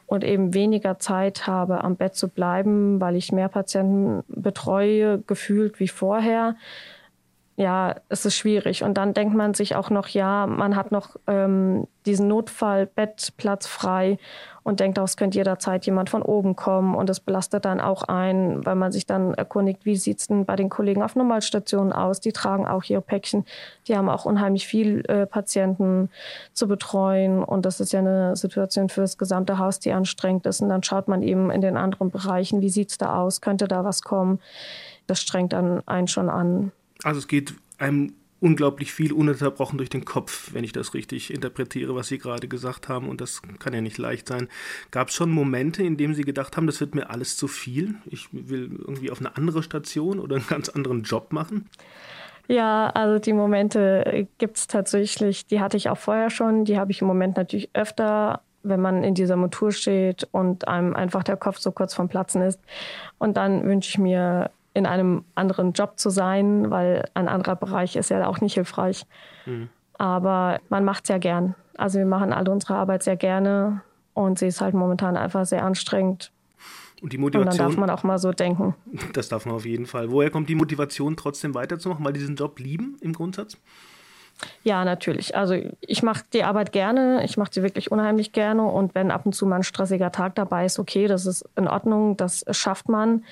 und 0.06 0.24
eben 0.24 0.54
weniger 0.54 0.98
Zeit 0.98 1.46
habe, 1.46 1.84
am 1.84 1.96
Bett 1.96 2.14
zu 2.14 2.28
bleiben, 2.28 3.00
weil 3.00 3.16
ich 3.16 3.32
mehr 3.32 3.48
Patienten 3.48 4.22
betreue, 4.28 5.20
gefühlt 5.26 5.80
wie 5.80 5.88
vorher 5.88 6.56
ja, 7.56 7.96
es 8.08 8.26
ist 8.26 8.36
schwierig. 8.36 8.82
Und 8.82 8.94
dann 8.94 9.14
denkt 9.14 9.34
man 9.34 9.54
sich 9.54 9.76
auch 9.76 9.90
noch, 9.90 10.08
ja, 10.08 10.46
man 10.46 10.74
hat 10.76 10.90
noch 10.90 11.16
ähm, 11.26 11.86
diesen 12.04 12.28
Notfallbettplatz 12.28 13.66
frei 13.66 14.18
und 14.64 14.80
denkt 14.80 14.98
auch, 14.98 15.04
es 15.04 15.18
könnte 15.18 15.36
jederzeit 15.36 15.84
jemand 15.84 16.08
von 16.08 16.22
oben 16.22 16.56
kommen. 16.56 16.94
Und 16.94 17.10
es 17.10 17.20
belastet 17.20 17.66
dann 17.66 17.80
auch 17.80 18.02
ein, 18.02 18.64
weil 18.64 18.74
man 18.74 18.92
sich 18.92 19.04
dann 19.04 19.34
erkundigt, 19.34 19.84
wie 19.84 19.94
sieht 19.94 20.20
es 20.20 20.26
denn 20.26 20.46
bei 20.46 20.56
den 20.56 20.70
Kollegen 20.70 21.02
auf 21.02 21.16
Normalstationen 21.16 21.92
aus? 21.92 22.18
Die 22.18 22.32
tragen 22.32 22.66
auch 22.66 22.82
ihre 22.84 23.02
Päckchen. 23.02 23.44
Die 23.86 23.94
haben 23.94 24.08
auch 24.08 24.24
unheimlich 24.24 24.66
viel 24.66 25.04
äh, 25.06 25.26
Patienten 25.26 26.08
zu 26.54 26.66
betreuen. 26.66 27.44
Und 27.44 27.66
das 27.66 27.78
ist 27.78 27.92
ja 27.92 27.98
eine 27.98 28.36
Situation 28.36 28.88
für 28.88 29.02
das 29.02 29.18
gesamte 29.18 29.58
Haus, 29.58 29.80
die 29.80 29.92
anstrengend 29.92 30.46
ist. 30.46 30.62
Und 30.62 30.70
dann 30.70 30.82
schaut 30.82 31.08
man 31.08 31.22
eben 31.22 31.50
in 31.50 31.60
den 31.60 31.76
anderen 31.76 32.10
Bereichen, 32.10 32.62
wie 32.62 32.70
sieht 32.70 32.90
es 32.90 32.96
da 32.96 33.20
aus? 33.20 33.42
Könnte 33.42 33.68
da 33.68 33.84
was 33.84 34.00
kommen? 34.00 34.40
Das 35.06 35.20
strengt 35.20 35.52
dann 35.52 35.86
einen 35.86 36.08
schon 36.08 36.30
an. 36.30 36.72
Also 37.02 37.18
es 37.18 37.28
geht 37.28 37.52
einem 37.78 38.14
unglaublich 38.44 38.92
viel 38.92 39.14
ununterbrochen 39.14 39.78
durch 39.78 39.88
den 39.88 40.04
Kopf, 40.04 40.50
wenn 40.52 40.64
ich 40.64 40.72
das 40.72 40.92
richtig 40.92 41.32
interpretiere, 41.32 41.94
was 41.94 42.08
Sie 42.08 42.18
gerade 42.18 42.46
gesagt 42.46 42.90
haben. 42.90 43.08
Und 43.08 43.22
das 43.22 43.40
kann 43.58 43.72
ja 43.72 43.80
nicht 43.80 43.96
leicht 43.96 44.28
sein. 44.28 44.48
Gab 44.90 45.08
es 45.08 45.14
schon 45.14 45.30
Momente, 45.30 45.82
in 45.82 45.96
denen 45.96 46.14
Sie 46.14 46.24
gedacht 46.24 46.58
haben, 46.58 46.66
das 46.66 46.78
wird 46.78 46.94
mir 46.94 47.08
alles 47.08 47.38
zu 47.38 47.48
viel? 47.48 47.94
Ich 48.04 48.28
will 48.32 48.70
irgendwie 48.78 49.10
auf 49.10 49.20
eine 49.20 49.34
andere 49.38 49.62
Station 49.62 50.20
oder 50.20 50.36
einen 50.36 50.46
ganz 50.46 50.68
anderen 50.68 51.04
Job 51.04 51.32
machen? 51.32 51.70
Ja, 52.46 52.90
also 52.90 53.18
die 53.18 53.32
Momente 53.32 54.28
gibt 54.36 54.58
es 54.58 54.66
tatsächlich. 54.66 55.46
Die 55.46 55.60
hatte 55.60 55.78
ich 55.78 55.88
auch 55.88 55.96
vorher 55.96 56.28
schon. 56.28 56.66
Die 56.66 56.78
habe 56.78 56.92
ich 56.92 57.00
im 57.00 57.06
Moment 57.06 57.38
natürlich 57.38 57.70
öfter, 57.72 58.42
wenn 58.62 58.82
man 58.82 59.04
in 59.04 59.14
dieser 59.14 59.36
Montur 59.36 59.72
steht 59.72 60.28
und 60.32 60.68
einem 60.68 60.94
einfach 60.94 61.24
der 61.24 61.38
Kopf 61.38 61.58
so 61.60 61.72
kurz 61.72 61.94
vom 61.94 62.10
Platzen 62.10 62.42
ist. 62.42 62.60
Und 63.16 63.38
dann 63.38 63.64
wünsche 63.64 63.88
ich 63.88 63.98
mir 63.98 64.50
in 64.74 64.86
einem 64.86 65.24
anderen 65.34 65.72
Job 65.72 65.98
zu 65.98 66.10
sein, 66.10 66.70
weil 66.70 67.08
ein 67.14 67.28
anderer 67.28 67.56
Bereich 67.56 67.96
ist 67.96 68.10
ja 68.10 68.26
auch 68.26 68.40
nicht 68.40 68.54
hilfreich. 68.54 69.06
Mhm. 69.46 69.68
Aber 69.96 70.60
man 70.68 70.84
macht 70.84 71.04
es 71.04 71.08
ja 71.08 71.18
gern. 71.18 71.54
Also 71.76 71.98
wir 71.98 72.06
machen 72.06 72.32
alle 72.32 72.50
unsere 72.50 72.74
Arbeit 72.74 73.04
sehr 73.04 73.16
gerne 73.16 73.82
und 74.14 74.38
sie 74.38 74.48
ist 74.48 74.60
halt 74.60 74.74
momentan 74.74 75.16
einfach 75.16 75.46
sehr 75.46 75.64
anstrengend. 75.64 76.32
Und 77.00 77.12
die 77.12 77.18
Motivation. 77.18 77.48
Und 77.48 77.58
dann 77.58 77.68
darf 77.68 77.76
man 77.76 77.90
auch 77.90 78.02
mal 78.02 78.18
so 78.18 78.32
denken. 78.32 78.74
Das 79.12 79.28
darf 79.28 79.46
man 79.46 79.54
auf 79.54 79.64
jeden 79.64 79.86
Fall. 79.86 80.10
Woher 80.10 80.30
kommt 80.30 80.48
die 80.48 80.54
Motivation, 80.54 81.16
trotzdem 81.16 81.54
weiterzumachen, 81.54 82.04
weil 82.04 82.12
diesen 82.12 82.34
Job 82.34 82.58
lieben 82.58 82.96
im 83.00 83.12
Grundsatz? 83.12 83.56
Ja, 84.64 84.84
natürlich. 84.84 85.36
Also 85.36 85.54
ich 85.80 86.02
mache 86.02 86.24
die 86.32 86.42
Arbeit 86.42 86.72
gerne, 86.72 87.24
ich 87.24 87.36
mache 87.36 87.50
sie 87.52 87.62
wirklich 87.62 87.92
unheimlich 87.92 88.32
gerne 88.32 88.64
und 88.64 88.94
wenn 88.96 89.12
ab 89.12 89.26
und 89.26 89.34
zu 89.34 89.46
mal 89.46 89.56
ein 89.56 89.62
stressiger 89.62 90.10
Tag 90.10 90.34
dabei 90.34 90.64
ist, 90.64 90.80
okay, 90.80 91.06
das 91.06 91.26
ist 91.26 91.44
in 91.56 91.68
Ordnung, 91.68 92.16
das 92.16 92.44
schafft 92.50 92.88
man 92.88 93.24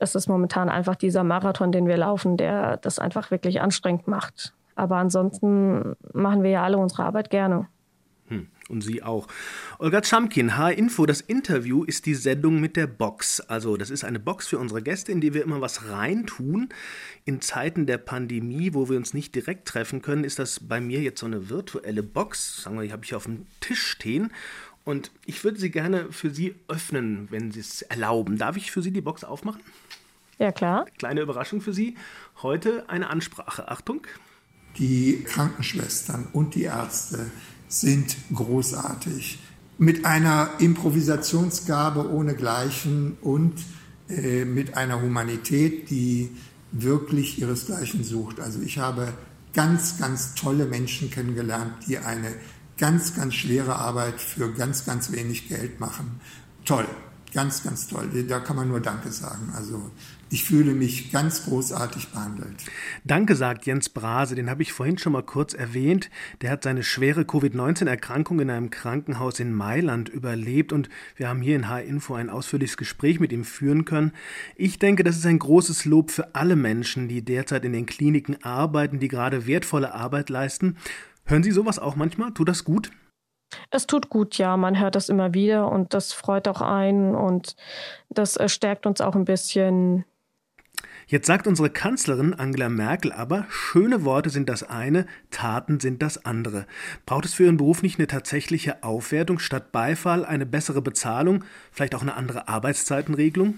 es 0.00 0.14
ist 0.14 0.28
momentan 0.28 0.68
einfach 0.68 0.96
dieser 0.96 1.22
Marathon, 1.22 1.72
den 1.72 1.86
wir 1.86 1.98
laufen, 1.98 2.36
der 2.36 2.78
das 2.78 2.98
einfach 2.98 3.30
wirklich 3.30 3.60
anstrengend 3.60 4.08
macht. 4.08 4.54
Aber 4.74 4.96
ansonsten 4.96 5.94
machen 6.12 6.42
wir 6.42 6.50
ja 6.50 6.64
alle 6.64 6.78
unsere 6.78 7.04
Arbeit 7.04 7.28
gerne. 7.28 7.68
Hm, 8.28 8.48
und 8.70 8.80
Sie 8.80 9.02
auch. 9.02 9.26
Olga 9.78 10.02
Chamkin, 10.02 10.56
H-Info, 10.56 11.04
das 11.04 11.20
Interview 11.20 11.84
ist 11.84 12.06
die 12.06 12.14
Sendung 12.14 12.60
mit 12.60 12.76
der 12.76 12.86
Box. 12.86 13.40
Also, 13.40 13.76
das 13.76 13.90
ist 13.90 14.04
eine 14.04 14.20
Box 14.20 14.46
für 14.46 14.58
unsere 14.58 14.82
Gäste, 14.82 15.12
in 15.12 15.20
die 15.20 15.34
wir 15.34 15.42
immer 15.42 15.60
was 15.60 15.90
reintun. 15.90 16.70
In 17.26 17.42
Zeiten 17.42 17.84
der 17.84 17.98
Pandemie, 17.98 18.72
wo 18.72 18.88
wir 18.88 18.96
uns 18.96 19.12
nicht 19.12 19.34
direkt 19.34 19.68
treffen 19.68 20.00
können, 20.00 20.24
ist 20.24 20.38
das 20.38 20.60
bei 20.60 20.80
mir 20.80 21.00
jetzt 21.00 21.20
so 21.20 21.26
eine 21.26 21.50
virtuelle 21.50 22.02
Box. 22.02 22.62
Sagen 22.62 22.76
wir, 22.76 22.86
die 22.86 22.92
habe 22.92 23.04
ich 23.04 23.14
auf 23.14 23.24
dem 23.24 23.46
Tisch 23.60 23.86
stehen. 23.86 24.32
Und 24.84 25.10
ich 25.26 25.44
würde 25.44 25.58
sie 25.58 25.70
gerne 25.70 26.10
für 26.10 26.30
Sie 26.30 26.54
öffnen, 26.68 27.28
wenn 27.30 27.52
Sie 27.52 27.60
es 27.60 27.82
erlauben. 27.82 28.38
Darf 28.38 28.56
ich 28.56 28.70
für 28.70 28.82
Sie 28.82 28.90
die 28.90 29.00
Box 29.00 29.24
aufmachen? 29.24 29.60
Ja, 30.38 30.52
klar. 30.52 30.86
Kleine 30.98 31.20
Überraschung 31.20 31.60
für 31.60 31.74
Sie. 31.74 31.96
Heute 32.42 32.88
eine 32.88 33.10
Ansprache. 33.10 33.68
Achtung. 33.68 34.06
Die 34.78 35.22
Krankenschwestern 35.24 36.28
und 36.32 36.54
die 36.54 36.62
Ärzte 36.62 37.30
sind 37.68 38.16
großartig. 38.34 39.38
Mit 39.76 40.04
einer 40.04 40.50
Improvisationsgabe 40.58 42.10
ohnegleichen 42.10 43.18
und 43.20 43.54
äh, 44.08 44.44
mit 44.44 44.76
einer 44.76 45.02
Humanität, 45.02 45.90
die 45.90 46.30
wirklich 46.72 47.38
ihresgleichen 47.38 48.04
sucht. 48.04 48.40
Also 48.40 48.60
ich 48.60 48.78
habe 48.78 49.12
ganz, 49.52 49.98
ganz 49.98 50.34
tolle 50.34 50.66
Menschen 50.66 51.10
kennengelernt, 51.10 51.72
die 51.86 51.98
eine 51.98 52.34
ganz, 52.80 53.14
ganz 53.14 53.34
schwere 53.34 53.76
Arbeit 53.76 54.20
für 54.20 54.52
ganz, 54.52 54.86
ganz 54.86 55.12
wenig 55.12 55.48
Geld 55.48 55.78
machen. 55.78 56.20
Toll, 56.64 56.86
ganz, 57.34 57.62
ganz 57.62 57.86
toll. 57.86 58.08
Da 58.26 58.40
kann 58.40 58.56
man 58.56 58.68
nur 58.68 58.80
Danke 58.80 59.12
sagen. 59.12 59.52
Also 59.54 59.90
ich 60.32 60.44
fühle 60.44 60.72
mich 60.72 61.10
ganz 61.10 61.44
großartig 61.44 62.08
behandelt. 62.08 62.54
Danke, 63.04 63.34
sagt 63.34 63.66
Jens 63.66 63.88
Brase, 63.88 64.36
den 64.36 64.48
habe 64.48 64.62
ich 64.62 64.72
vorhin 64.72 64.96
schon 64.96 65.12
mal 65.12 65.24
kurz 65.24 65.54
erwähnt. 65.54 66.08
Der 66.40 66.52
hat 66.52 66.62
seine 66.62 66.84
schwere 66.84 67.24
Covid-19-Erkrankung 67.24 68.40
in 68.40 68.48
einem 68.48 68.70
Krankenhaus 68.70 69.40
in 69.40 69.52
Mailand 69.52 70.08
überlebt 70.08 70.72
und 70.72 70.88
wir 71.16 71.28
haben 71.28 71.42
hier 71.42 71.56
in 71.56 71.68
H-Info 71.68 72.14
ein 72.14 72.30
ausführliches 72.30 72.76
Gespräch 72.76 73.18
mit 73.18 73.32
ihm 73.32 73.44
führen 73.44 73.84
können. 73.84 74.12
Ich 74.54 74.78
denke, 74.78 75.02
das 75.02 75.16
ist 75.16 75.26
ein 75.26 75.40
großes 75.40 75.84
Lob 75.84 76.12
für 76.12 76.34
alle 76.34 76.56
Menschen, 76.56 77.08
die 77.08 77.22
derzeit 77.22 77.64
in 77.64 77.72
den 77.72 77.86
Kliniken 77.86 78.42
arbeiten, 78.42 79.00
die 79.00 79.08
gerade 79.08 79.46
wertvolle 79.46 79.94
Arbeit 79.94 80.30
leisten. 80.30 80.76
Hören 81.24 81.42
Sie 81.42 81.52
sowas 81.52 81.78
auch 81.78 81.96
manchmal? 81.96 82.32
Tut 82.32 82.48
das 82.48 82.64
gut? 82.64 82.90
Es 83.70 83.86
tut 83.86 84.08
gut, 84.10 84.38
ja. 84.38 84.56
Man 84.56 84.78
hört 84.78 84.94
das 84.94 85.08
immer 85.08 85.34
wieder 85.34 85.70
und 85.70 85.94
das 85.94 86.12
freut 86.12 86.48
auch 86.48 86.60
einen 86.60 87.14
und 87.14 87.56
das 88.08 88.36
äh, 88.36 88.48
stärkt 88.48 88.86
uns 88.86 89.00
auch 89.00 89.14
ein 89.14 89.24
bisschen 89.24 90.04
Jetzt 91.10 91.26
sagt 91.26 91.48
unsere 91.48 91.70
Kanzlerin 91.70 92.34
Angela 92.34 92.68
Merkel 92.68 93.10
aber, 93.10 93.44
schöne 93.48 94.04
Worte 94.04 94.30
sind 94.30 94.48
das 94.48 94.62
eine, 94.62 95.06
Taten 95.32 95.80
sind 95.80 96.02
das 96.02 96.24
andere. 96.24 96.66
Braucht 97.04 97.24
es 97.24 97.34
für 97.34 97.46
Ihren 97.46 97.56
Beruf 97.56 97.82
nicht 97.82 97.98
eine 97.98 98.06
tatsächliche 98.06 98.84
Aufwertung 98.84 99.40
statt 99.40 99.72
Beifall, 99.72 100.24
eine 100.24 100.46
bessere 100.46 100.82
Bezahlung, 100.82 101.42
vielleicht 101.72 101.96
auch 101.96 102.02
eine 102.02 102.14
andere 102.14 102.46
Arbeitszeitenregelung? 102.46 103.54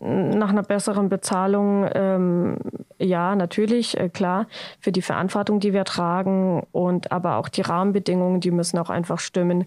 Nach 0.00 0.48
einer 0.48 0.62
besseren 0.62 1.10
Bezahlung, 1.10 1.86
ähm, 1.92 2.56
ja, 2.96 3.36
natürlich, 3.36 3.98
äh, 3.98 4.08
klar, 4.08 4.46
für 4.80 4.90
die 4.90 5.02
Verantwortung, 5.02 5.60
die 5.60 5.74
wir 5.74 5.84
tragen 5.84 6.66
und 6.72 7.12
aber 7.12 7.36
auch 7.36 7.50
die 7.50 7.60
Rahmenbedingungen, 7.60 8.40
die 8.40 8.50
müssen 8.50 8.78
auch 8.78 8.88
einfach 8.88 9.18
stimmen. 9.18 9.66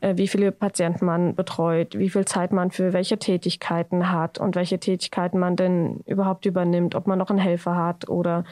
Äh, 0.00 0.16
wie 0.16 0.28
viele 0.28 0.52
Patienten 0.52 1.04
man 1.04 1.34
betreut, 1.34 1.98
wie 1.98 2.10
viel 2.10 2.24
Zeit 2.24 2.52
man 2.52 2.70
für 2.70 2.92
welche 2.92 3.18
Tätigkeiten 3.18 4.10
hat 4.10 4.38
und 4.38 4.56
welche 4.56 4.78
Tätigkeiten 4.78 5.38
man 5.38 5.56
denn 5.56 6.00
überhaupt 6.06 6.46
übernimmt, 6.46 6.94
ob 6.94 7.06
man 7.06 7.18
noch 7.18 7.30
einen 7.30 7.38
Helfer 7.38 7.76
hat 7.76 8.08
oder 8.08 8.44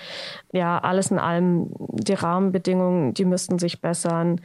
ja, 0.53 0.79
alles 0.79 1.11
in 1.11 1.19
allem, 1.19 1.71
die 1.79 2.15
Rahmenbedingungen, 2.15 3.15
die 3.15 3.25
müssten 3.25 3.59
sich 3.59 3.81
bessern, 3.81 4.41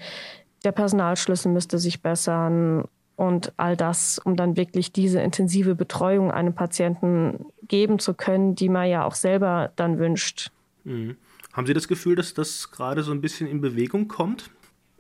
der 0.63 0.71
Personalschlüssel 0.71 1.51
müsste 1.51 1.77
sich 1.77 2.01
bessern 2.01 2.85
und 3.17 3.53
all 3.57 3.75
das, 3.75 4.19
um 4.19 4.35
dann 4.35 4.55
wirklich 4.55 4.93
diese 4.93 5.19
intensive 5.19 5.75
Betreuung 5.75 6.31
einem 6.31 6.55
Patienten 6.55 7.45
geben 7.67 7.99
zu 7.99 8.13
können, 8.13 8.55
die 8.55 8.69
man 8.69 8.89
ja 8.89 9.03
auch 9.03 9.15
selber 9.15 9.71
dann 9.75 9.99
wünscht. 9.99 10.51
Mhm. 10.85 11.17
Haben 11.51 11.67
Sie 11.67 11.73
das 11.73 11.87
Gefühl, 11.87 12.15
dass 12.15 12.33
das 12.33 12.71
gerade 12.71 13.03
so 13.03 13.11
ein 13.11 13.21
bisschen 13.21 13.47
in 13.47 13.61
Bewegung 13.61 14.07
kommt? 14.07 14.49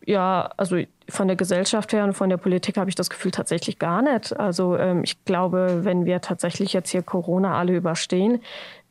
Ja, 0.05 0.51
also 0.57 0.77
von 1.09 1.27
der 1.27 1.37
Gesellschaft 1.37 1.93
her 1.93 2.03
und 2.03 2.13
von 2.13 2.29
der 2.29 2.37
Politik 2.37 2.77
habe 2.77 2.89
ich 2.89 2.95
das 2.95 3.09
Gefühl 3.09 3.31
tatsächlich 3.31 3.79
gar 3.79 4.01
nicht. 4.01 4.37
Also 4.37 4.75
ähm, 4.77 5.03
ich 5.03 5.23
glaube, 5.25 5.81
wenn 5.83 6.05
wir 6.05 6.21
tatsächlich 6.21 6.73
jetzt 6.73 6.89
hier 6.89 7.03
Corona 7.03 7.57
alle 7.57 7.75
überstehen, 7.75 8.41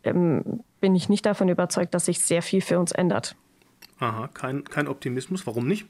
ähm, 0.04 0.60
bin 0.80 0.94
ich 0.94 1.08
nicht 1.08 1.26
davon 1.26 1.48
überzeugt, 1.48 1.94
dass 1.94 2.06
sich 2.06 2.20
sehr 2.20 2.42
viel 2.42 2.60
für 2.60 2.78
uns 2.78 2.92
ändert. 2.92 3.36
Aha, 3.98 4.28
kein, 4.32 4.64
kein 4.64 4.88
Optimismus. 4.88 5.46
Warum 5.46 5.68
nicht? 5.68 5.86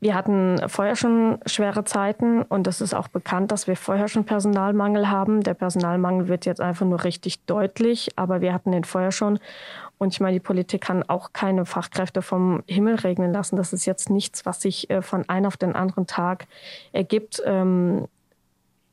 Wir 0.00 0.14
hatten 0.14 0.60
vorher 0.68 0.94
schon 0.94 1.40
schwere 1.46 1.82
Zeiten 1.84 2.42
und 2.42 2.68
es 2.68 2.80
ist 2.80 2.94
auch 2.94 3.08
bekannt, 3.08 3.50
dass 3.50 3.66
wir 3.66 3.76
vorher 3.76 4.06
schon 4.06 4.24
Personalmangel 4.24 5.10
haben. 5.10 5.42
Der 5.42 5.54
Personalmangel 5.54 6.28
wird 6.28 6.46
jetzt 6.46 6.60
einfach 6.60 6.86
nur 6.86 7.02
richtig 7.02 7.44
deutlich, 7.46 8.10
aber 8.14 8.40
wir 8.40 8.52
hatten 8.52 8.70
den 8.70 8.84
vorher 8.84 9.10
schon. 9.10 9.40
Und 9.98 10.12
ich 10.12 10.20
meine, 10.20 10.34
die 10.34 10.44
Politik 10.44 10.82
kann 10.82 11.02
auch 11.02 11.32
keine 11.32 11.66
Fachkräfte 11.66 12.22
vom 12.22 12.62
Himmel 12.66 12.94
regnen 12.94 13.32
lassen. 13.32 13.56
Das 13.56 13.72
ist 13.72 13.86
jetzt 13.86 14.08
nichts, 14.08 14.46
was 14.46 14.62
sich 14.62 14.88
äh, 14.88 15.02
von 15.02 15.28
einem 15.28 15.46
auf 15.46 15.56
den 15.56 15.74
anderen 15.74 16.06
Tag 16.06 16.46
ergibt. 16.92 17.42
Ähm, 17.44 18.06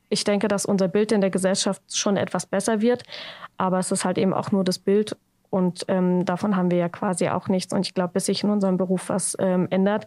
ich 0.08 0.24
denke, 0.24 0.48
dass 0.48 0.66
unser 0.66 0.88
Bild 0.88 1.12
in 1.12 1.20
der 1.20 1.30
Gesellschaft 1.30 1.82
schon 1.96 2.16
etwas 2.16 2.46
besser 2.46 2.80
wird, 2.80 3.04
aber 3.56 3.78
es 3.78 3.92
ist 3.92 4.04
halt 4.04 4.18
eben 4.18 4.34
auch 4.34 4.50
nur 4.50 4.64
das 4.64 4.78
Bild 4.78 5.16
und 5.50 5.84
ähm, 5.88 6.24
davon 6.24 6.56
haben 6.56 6.70
wir 6.70 6.78
ja 6.78 6.88
quasi 6.88 7.28
auch 7.28 7.48
nichts. 7.48 7.72
Und 7.72 7.86
ich 7.86 7.94
glaube, 7.94 8.14
bis 8.14 8.26
sich 8.26 8.44
in 8.44 8.50
unserem 8.50 8.76
Beruf 8.76 9.08
was 9.08 9.36
ähm, 9.38 9.66
ändert, 9.70 10.06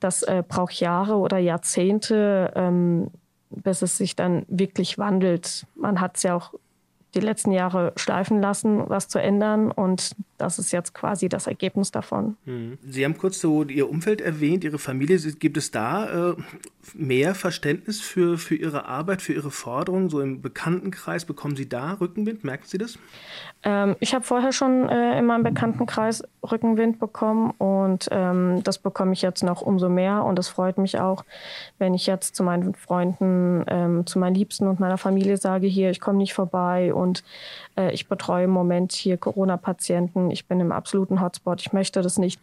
das 0.00 0.22
äh, 0.22 0.42
braucht 0.46 0.74
Jahre 0.74 1.16
oder 1.16 1.38
Jahrzehnte, 1.38 2.52
ähm, 2.54 3.10
bis 3.50 3.82
es 3.82 3.98
sich 3.98 4.16
dann 4.16 4.44
wirklich 4.48 4.98
wandelt. 4.98 5.66
Man 5.74 6.00
hat 6.00 6.16
es 6.16 6.22
ja 6.22 6.34
auch 6.34 6.54
die 7.14 7.20
letzten 7.20 7.52
Jahre 7.52 7.92
schleifen 7.96 8.40
lassen, 8.40 8.88
was 8.88 9.08
zu 9.08 9.20
ändern. 9.20 9.70
Und 9.70 10.16
das 10.38 10.58
ist 10.58 10.72
jetzt 10.72 10.94
quasi 10.94 11.28
das 11.28 11.46
Ergebnis 11.46 11.90
davon. 11.90 12.36
Hm. 12.44 12.78
Sie 12.82 13.04
haben 13.04 13.18
kurz 13.18 13.40
so 13.40 13.64
Ihr 13.64 13.90
Umfeld 13.90 14.20
erwähnt, 14.20 14.64
Ihre 14.64 14.78
Familie. 14.78 15.18
Gibt 15.38 15.56
es 15.56 15.70
da 15.70 16.30
äh, 16.30 16.36
mehr 16.94 17.34
Verständnis 17.34 18.00
für, 18.00 18.38
für 18.38 18.54
Ihre 18.54 18.86
Arbeit, 18.86 19.22
für 19.22 19.32
Ihre 19.32 19.50
Forderungen? 19.50 20.10
So 20.10 20.20
im 20.20 20.42
Bekanntenkreis 20.42 21.24
bekommen 21.24 21.56
Sie 21.56 21.68
da 21.68 21.94
Rückenwind? 21.94 22.44
Merken 22.44 22.64
Sie 22.66 22.78
das? 22.78 22.98
Ähm, 23.62 23.96
ich 24.00 24.14
habe 24.14 24.24
vorher 24.24 24.52
schon 24.52 24.88
äh, 24.88 25.18
in 25.18 25.26
meinem 25.26 25.44
Bekanntenkreis 25.44 26.24
Rückenwind 26.42 26.98
bekommen 26.98 27.52
und 27.58 28.08
ähm, 28.10 28.62
das 28.64 28.78
bekomme 28.78 29.12
ich 29.12 29.22
jetzt 29.22 29.42
noch 29.42 29.62
umso 29.62 29.88
mehr. 29.88 30.24
Und 30.24 30.38
es 30.38 30.48
freut 30.48 30.78
mich 30.78 30.98
auch, 30.98 31.24
wenn 31.78 31.94
ich 31.94 32.06
jetzt 32.06 32.34
zu 32.34 32.42
meinen 32.42 32.74
Freunden, 32.74 33.64
ähm, 33.68 34.06
zu 34.06 34.18
meinen 34.18 34.34
Liebsten 34.34 34.66
und 34.66 34.80
meiner 34.80 34.98
Familie 34.98 35.36
sage, 35.36 35.66
hier, 35.66 35.90
ich 35.90 36.00
komme 36.00 36.18
nicht 36.18 36.34
vorbei 36.34 36.92
und 36.92 37.22
ich 37.92 38.08
betreue 38.08 38.44
im 38.44 38.50
Moment 38.50 38.92
hier 38.92 39.16
Corona-Patienten, 39.16 40.30
ich 40.30 40.46
bin 40.46 40.60
im 40.60 40.72
absoluten 40.72 41.20
Hotspot, 41.20 41.60
ich 41.60 41.72
möchte 41.72 42.02
das 42.02 42.18
nicht, 42.18 42.40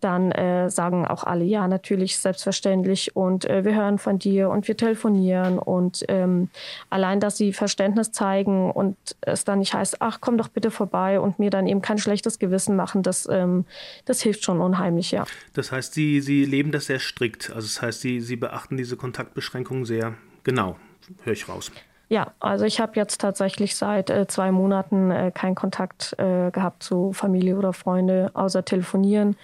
dann 0.00 0.32
äh, 0.32 0.68
sagen 0.70 1.06
auch 1.06 1.24
alle, 1.24 1.44
ja, 1.44 1.68
natürlich, 1.68 2.18
selbstverständlich. 2.18 3.14
Und 3.14 3.44
äh, 3.44 3.64
wir 3.64 3.74
hören 3.74 3.98
von 3.98 4.18
dir 4.18 4.50
und 4.50 4.66
wir 4.66 4.76
telefonieren. 4.76 5.58
Und 5.58 6.04
ähm, 6.08 6.50
allein, 6.90 7.20
dass 7.20 7.36
sie 7.36 7.52
Verständnis 7.52 8.12
zeigen 8.12 8.70
und 8.70 8.96
es 9.20 9.44
dann 9.44 9.60
nicht 9.60 9.74
heißt, 9.74 10.00
ach, 10.00 10.18
komm 10.20 10.38
doch 10.38 10.48
bitte 10.48 10.70
vorbei 10.70 11.20
und 11.20 11.38
mir 11.38 11.50
dann 11.50 11.66
eben 11.66 11.82
kein 11.82 11.98
schlechtes 11.98 12.38
Gewissen 12.38 12.76
machen, 12.76 13.02
das, 13.02 13.28
ähm, 13.30 13.64
das 14.04 14.20
hilft 14.20 14.44
schon 14.44 14.60
unheimlich, 14.60 15.12
ja. 15.12 15.24
Das 15.54 15.70
heißt, 15.72 15.94
Sie, 15.94 16.20
sie 16.20 16.44
leben 16.44 16.72
das 16.72 16.86
sehr 16.86 16.98
strikt, 16.98 17.50
also 17.50 17.66
das 17.66 17.82
heißt, 17.82 18.00
Sie, 18.00 18.20
sie 18.20 18.36
beachten 18.36 18.76
diese 18.76 18.96
Kontaktbeschränkungen 18.96 19.84
sehr. 19.84 20.14
Genau, 20.44 20.76
höre 21.22 21.32
ich 21.32 21.48
raus. 21.48 21.70
Ja, 22.12 22.34
also 22.40 22.66
ich 22.66 22.78
habe 22.78 22.92
jetzt 22.96 23.22
tatsächlich 23.22 23.74
seit 23.74 24.10
äh, 24.10 24.26
zwei 24.26 24.52
Monaten 24.52 25.10
äh, 25.10 25.32
keinen 25.34 25.54
Kontakt 25.54 26.14
äh, 26.18 26.50
gehabt 26.50 26.82
zu 26.82 27.14
Familie 27.14 27.56
oder 27.56 27.72
Freunde, 27.72 28.30
außer 28.34 28.66
telefonieren 28.66 29.34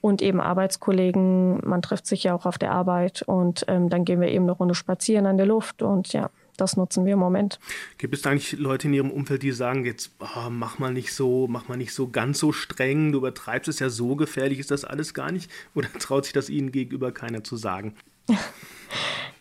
und 0.00 0.22
eben 0.22 0.40
Arbeitskollegen. 0.40 1.68
Man 1.68 1.82
trifft 1.82 2.06
sich 2.06 2.22
ja 2.22 2.32
auch 2.32 2.46
auf 2.46 2.58
der 2.58 2.70
Arbeit 2.70 3.22
und 3.22 3.64
ähm, 3.66 3.88
dann 3.88 4.04
gehen 4.04 4.20
wir 4.20 4.28
eben 4.28 4.44
eine 4.44 4.52
Runde 4.52 4.76
spazieren 4.76 5.26
an 5.26 5.36
der 5.36 5.46
Luft 5.46 5.82
und 5.82 6.12
ja, 6.12 6.30
das 6.56 6.76
nutzen 6.76 7.06
wir 7.06 7.14
im 7.14 7.18
Moment. 7.18 7.58
Gibt 7.98 8.14
es 8.14 8.24
eigentlich 8.24 8.52
Leute 8.52 8.86
in 8.86 8.94
Ihrem 8.94 9.10
Umfeld, 9.10 9.42
die 9.42 9.50
sagen 9.50 9.84
jetzt, 9.84 10.12
oh, 10.20 10.48
mach 10.48 10.78
mal 10.78 10.92
nicht 10.92 11.12
so, 11.12 11.48
mach 11.48 11.66
mal 11.66 11.76
nicht 11.76 11.92
so 11.92 12.06
ganz 12.06 12.38
so 12.38 12.52
streng, 12.52 13.10
du 13.10 13.18
übertreibst 13.18 13.68
es 13.68 13.80
ja 13.80 13.90
so 13.90 14.14
gefährlich, 14.14 14.60
ist 14.60 14.70
das 14.70 14.84
alles 14.84 15.12
gar 15.12 15.32
nicht? 15.32 15.50
Oder 15.74 15.88
traut 15.98 16.26
sich 16.26 16.34
das 16.34 16.50
Ihnen 16.50 16.70
gegenüber 16.70 17.10
keiner 17.10 17.42
zu 17.42 17.56
sagen? 17.56 17.96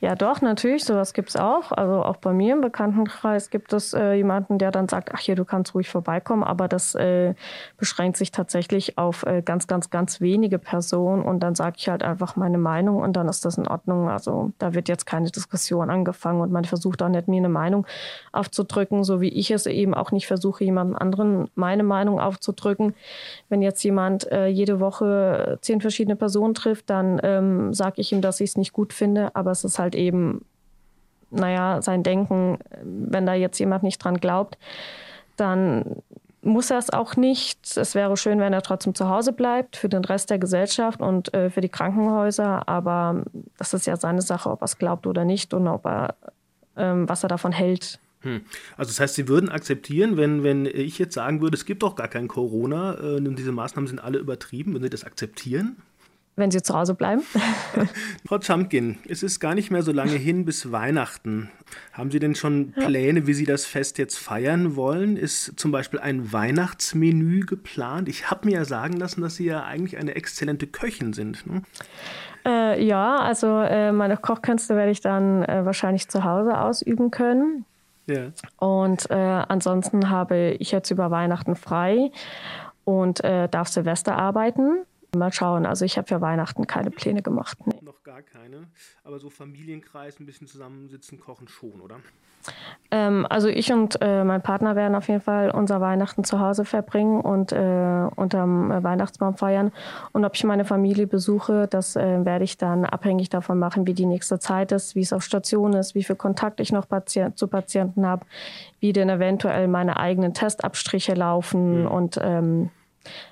Ja, 0.01 0.15
doch, 0.15 0.41
natürlich, 0.41 0.85
sowas 0.85 1.13
gibt 1.13 1.29
es 1.29 1.35
auch. 1.35 1.73
Also 1.73 2.03
auch 2.03 2.15
bei 2.15 2.31
mir 2.31 2.53
im 2.53 2.61
Bekanntenkreis 2.61 3.49
gibt 3.49 3.73
es 3.73 3.93
äh, 3.93 4.13
jemanden, 4.13 4.57
der 4.57 4.71
dann 4.71 4.87
sagt, 4.87 5.11
ach 5.13 5.19
hier, 5.19 5.35
du 5.35 5.43
kannst 5.43 5.75
ruhig 5.75 5.89
vorbeikommen, 5.89 6.41
aber 6.41 6.69
das 6.69 6.95
äh, 6.95 7.33
beschränkt 7.77 8.15
sich 8.15 8.31
tatsächlich 8.31 8.97
auf 8.97 9.25
äh, 9.25 9.41
ganz, 9.41 9.67
ganz, 9.67 9.89
ganz 9.89 10.21
wenige 10.21 10.57
Personen 10.57 11.21
und 11.21 11.41
dann 11.41 11.53
sage 11.53 11.75
ich 11.79 11.89
halt 11.89 12.01
einfach 12.01 12.37
meine 12.37 12.57
Meinung 12.57 13.01
und 13.01 13.17
dann 13.17 13.27
ist 13.27 13.43
das 13.43 13.57
in 13.57 13.67
Ordnung. 13.67 14.07
Also 14.09 14.53
da 14.57 14.73
wird 14.73 14.87
jetzt 14.87 15.05
keine 15.05 15.31
Diskussion 15.31 15.89
angefangen 15.89 16.39
und 16.39 16.51
man 16.51 16.63
versucht 16.63 17.03
auch 17.03 17.09
nicht, 17.09 17.27
mir 17.27 17.37
eine 17.37 17.49
Meinung 17.49 17.85
aufzudrücken, 18.31 19.03
so 19.03 19.19
wie 19.19 19.29
ich 19.29 19.51
es 19.51 19.65
eben 19.65 19.93
auch 19.93 20.13
nicht 20.13 20.27
versuche, 20.27 20.63
jemandem 20.63 20.95
anderen 20.95 21.49
meine 21.55 21.83
Meinung 21.83 22.21
aufzudrücken. 22.21 22.93
Wenn 23.49 23.61
jetzt 23.61 23.83
jemand 23.83 24.31
äh, 24.31 24.47
jede 24.47 24.79
Woche 24.79 25.57
zehn 25.59 25.81
verschiedene 25.81 26.15
Personen 26.15 26.53
trifft, 26.53 26.89
dann 26.89 27.19
ähm, 27.21 27.73
sage 27.73 27.99
ich 27.99 28.13
ihm, 28.13 28.21
dass 28.21 28.39
ich 28.39 28.51
es 28.51 28.57
nicht 28.57 28.71
gut 28.71 28.93
finde, 28.93 29.35
aber 29.39 29.51
es 29.51 29.63
ist 29.63 29.79
halt 29.79 29.95
eben, 29.95 30.45
naja, 31.31 31.81
sein 31.81 32.03
Denken, 32.03 32.59
wenn 32.83 33.25
da 33.25 33.33
jetzt 33.33 33.59
jemand 33.59 33.83
nicht 33.83 34.03
dran 34.03 34.17
glaubt, 34.17 34.57
dann 35.37 36.01
muss 36.41 36.71
er 36.71 36.77
es 36.77 36.89
auch 36.89 37.15
nicht. 37.15 37.77
Es 37.77 37.95
wäre 37.95 38.15
schön, 38.17 38.39
wenn 38.39 38.53
er 38.53 38.61
trotzdem 38.61 38.95
zu 38.95 39.09
Hause 39.09 39.33
bleibt 39.33 39.75
für 39.75 39.89
den 39.89 40.05
Rest 40.05 40.29
der 40.29 40.39
Gesellschaft 40.39 41.01
und 41.01 41.33
äh, 41.33 41.49
für 41.49 41.61
die 41.61 41.69
Krankenhäuser. 41.69 42.67
Aber 42.67 43.23
das 43.57 43.73
ist 43.73 43.87
ja 43.87 43.97
seine 43.97 44.21
Sache, 44.21 44.49
ob 44.49 44.61
er 44.61 44.65
es 44.65 44.77
glaubt 44.77 45.07
oder 45.07 45.25
nicht 45.25 45.53
und 45.53 45.67
ob 45.67 45.85
er, 45.85 46.15
ähm, 46.77 47.09
was 47.09 47.23
er 47.23 47.29
davon 47.29 47.51
hält. 47.51 47.99
Hm. 48.21 48.41
Also 48.77 48.89
das 48.89 48.99
heißt, 48.99 49.15
Sie 49.15 49.27
würden 49.27 49.49
akzeptieren, 49.49 50.17
wenn, 50.17 50.43
wenn 50.43 50.65
ich 50.65 50.99
jetzt 50.99 51.13
sagen 51.13 51.41
würde, 51.41 51.55
es 51.55 51.65
gibt 51.65 51.83
doch 51.83 51.95
gar 51.95 52.09
kein 52.09 52.27
Corona 52.27 52.95
äh, 52.99 53.15
und 53.17 53.35
diese 53.37 53.51
Maßnahmen 53.51 53.87
sind 53.87 53.99
alle 53.99 54.19
übertrieben, 54.19 54.73
würden 54.73 54.83
Sie 54.83 54.89
das 54.89 55.05
akzeptieren? 55.05 55.77
Wenn 56.39 56.51
sie 56.51 56.61
zu 56.61 56.73
Hause 56.73 56.95
bleiben. 56.95 57.21
Frau 58.27 58.39
Chamkin, 58.41 58.97
es 59.07 59.23
ist 59.23 59.39
gar 59.39 59.55
nicht 59.55 59.71
mehr 59.71 59.83
so 59.83 59.91
lange 59.91 60.13
hin 60.13 60.45
bis 60.45 60.71
Weihnachten. 60.71 61.49
Haben 61.93 62.11
Sie 62.11 62.19
denn 62.19 62.35
schon 62.35 62.71
Pläne, 62.71 63.27
wie 63.27 63.33
Sie 63.33 63.45
das 63.45 63.65
Fest 63.65 63.97
jetzt 63.97 64.17
feiern 64.17 64.75
wollen? 64.75 65.17
Ist 65.17 65.59
zum 65.59 65.71
Beispiel 65.71 65.99
ein 65.99 66.31
Weihnachtsmenü 66.33 67.41
geplant? 67.41 68.09
Ich 68.09 68.31
habe 68.31 68.47
mir 68.47 68.55
ja 68.55 68.65
sagen 68.65 68.97
lassen, 68.97 69.21
dass 69.21 69.35
Sie 69.35 69.45
ja 69.45 69.63
eigentlich 69.63 69.97
eine 69.97 70.15
exzellente 70.15 70.65
Köchin 70.65 71.13
sind. 71.13 71.45
Ne? 71.45 71.61
Äh, 72.45 72.83
ja, 72.83 73.17
also 73.17 73.59
äh, 73.59 73.91
meine 73.91 74.17
Kochkünste 74.17 74.75
werde 74.75 74.91
ich 74.91 75.01
dann 75.01 75.43
äh, 75.43 75.65
wahrscheinlich 75.65 76.09
zu 76.09 76.23
Hause 76.23 76.59
ausüben 76.59 77.11
können. 77.11 77.65
Ja. 78.07 78.31
Und 78.57 79.09
äh, 79.11 79.13
ansonsten 79.13 80.09
habe 80.09 80.55
ich 80.59 80.71
jetzt 80.71 80.89
über 80.89 81.11
Weihnachten 81.11 81.55
frei 81.55 82.11
und 82.83 83.23
äh, 83.23 83.47
darf 83.47 83.67
Silvester 83.67 84.17
arbeiten. 84.17 84.79
Mal 85.15 85.33
schauen. 85.33 85.65
Also 85.65 85.85
ich 85.85 85.97
habe 85.97 86.07
für 86.07 86.21
Weihnachten 86.21 86.67
keine 86.67 86.91
Pläne 86.91 87.21
gemacht. 87.21 87.57
Nee. 87.65 87.79
Noch 87.81 88.03
gar 88.03 88.21
keine. 88.21 88.67
Aber 89.03 89.19
so 89.19 89.29
Familienkreis, 89.29 90.19
ein 90.19 90.25
bisschen 90.25 90.47
zusammensitzen, 90.47 91.19
kochen 91.19 91.47
schon, 91.47 91.81
oder? 91.81 91.99
Ähm, 92.91 93.27
also 93.29 93.47
ich 93.47 93.71
und 93.71 93.97
äh, 94.01 94.23
mein 94.23 94.41
Partner 94.41 94.75
werden 94.75 94.95
auf 94.95 95.07
jeden 95.07 95.21
Fall 95.21 95.51
unser 95.51 95.81
Weihnachten 95.81 96.23
zu 96.23 96.39
Hause 96.39 96.65
verbringen 96.65 97.21
und 97.21 97.51
äh, 97.51 98.07
unterm 98.15 98.71
äh, 98.71 98.83
Weihnachtsbaum 98.83 99.35
feiern. 99.35 99.71
Und 100.11 100.25
ob 100.25 100.35
ich 100.35 100.43
meine 100.43 100.65
Familie 100.65 101.05
besuche, 101.05 101.67
das 101.67 101.95
äh, 101.95 102.25
werde 102.25 102.43
ich 102.45 102.57
dann 102.57 102.85
abhängig 102.85 103.29
davon 103.29 103.59
machen, 103.59 103.85
wie 103.85 103.93
die 103.93 104.05
nächste 104.05 104.39
Zeit 104.39 104.71
ist, 104.71 104.95
wie 104.95 105.01
es 105.01 105.13
auf 105.13 105.23
Station 105.23 105.73
ist, 105.73 105.95
wie 105.95 106.03
viel 106.03 106.15
Kontakt 106.15 106.59
ich 106.59 106.71
noch 106.71 106.87
Patient, 106.87 107.37
zu 107.37 107.47
Patienten 107.47 108.05
habe, 108.05 108.25
wie 108.79 108.93
denn 108.93 109.09
eventuell 109.09 109.67
meine 109.67 109.97
eigenen 109.97 110.33
Testabstriche 110.33 111.13
laufen 111.13 111.81
mhm. 111.81 111.87
und 111.87 112.19
ähm, 112.21 112.69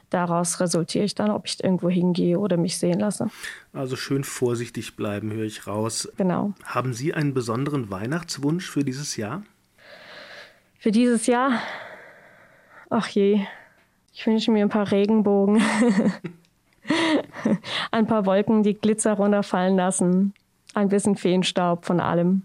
daraus 0.10 0.60
resultiere 0.60 1.06
ich 1.06 1.16
dann, 1.16 1.32
ob 1.32 1.46
ich 1.46 1.64
irgendwo 1.64 1.90
hingehe 1.90 2.40
oder 2.40 2.58
mich 2.58 2.78
sehen 2.78 3.00
lasse. 3.00 3.30
Also 3.74 3.96
schön 3.96 4.24
vorsichtig 4.24 4.96
bleiben, 4.96 5.32
höre 5.32 5.46
ich 5.46 5.68
raus. 5.68 6.10
Genau. 6.18 6.54
Haben 6.64 6.94
Sie 6.94 7.14
einen 7.14 7.34
besonderen 7.34 7.90
Weihnachtswunsch 7.90 8.70
für 8.70 8.84
dieses 8.84 9.18
Jahr? 9.18 9.44
Für 10.80 10.92
dieses 10.92 11.28
Jahr? 11.28 11.62
Ach 12.90 13.08
je, 13.08 13.46
ich 14.14 14.26
wünsche 14.26 14.52
mir 14.52 14.64
ein 14.64 14.70
paar 14.70 14.92
Regenbogen. 14.92 15.62
ein 17.92 18.08
paar 18.08 18.26
Wolken, 18.26 18.64
die 18.64 18.76
Glitzer 18.76 19.14
runterfallen 19.14 19.76
lassen. 19.76 20.34
Ein 20.74 20.90
bisschen 20.90 21.16
Feenstaub 21.16 21.86
von 21.86 22.00
allem 22.00 22.44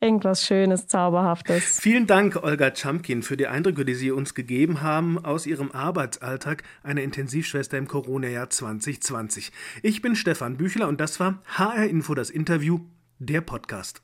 irgendwas 0.00 0.44
Schönes, 0.44 0.86
Zauberhaftes. 0.86 1.80
Vielen 1.80 2.06
Dank, 2.06 2.42
Olga 2.42 2.74
Chamkin, 2.74 3.22
für 3.22 3.36
die 3.36 3.46
Eindrücke, 3.46 3.84
die 3.84 3.94
Sie 3.94 4.10
uns 4.10 4.34
gegeben 4.34 4.82
haben 4.82 5.22
aus 5.24 5.46
Ihrem 5.46 5.70
Arbeitsalltag 5.72 6.62
einer 6.82 7.02
Intensivschwester 7.02 7.78
im 7.78 7.86
Corona-Jahr 7.86 8.50
2020. 8.50 9.52
Ich 9.82 10.02
bin 10.02 10.16
Stefan 10.16 10.56
Büchler 10.56 10.88
und 10.88 11.00
das 11.00 11.20
war 11.20 11.42
HR 11.46 11.86
Info 11.86 12.14
das 12.14 12.30
Interview, 12.30 12.80
der 13.18 13.42
Podcast. 13.42 14.02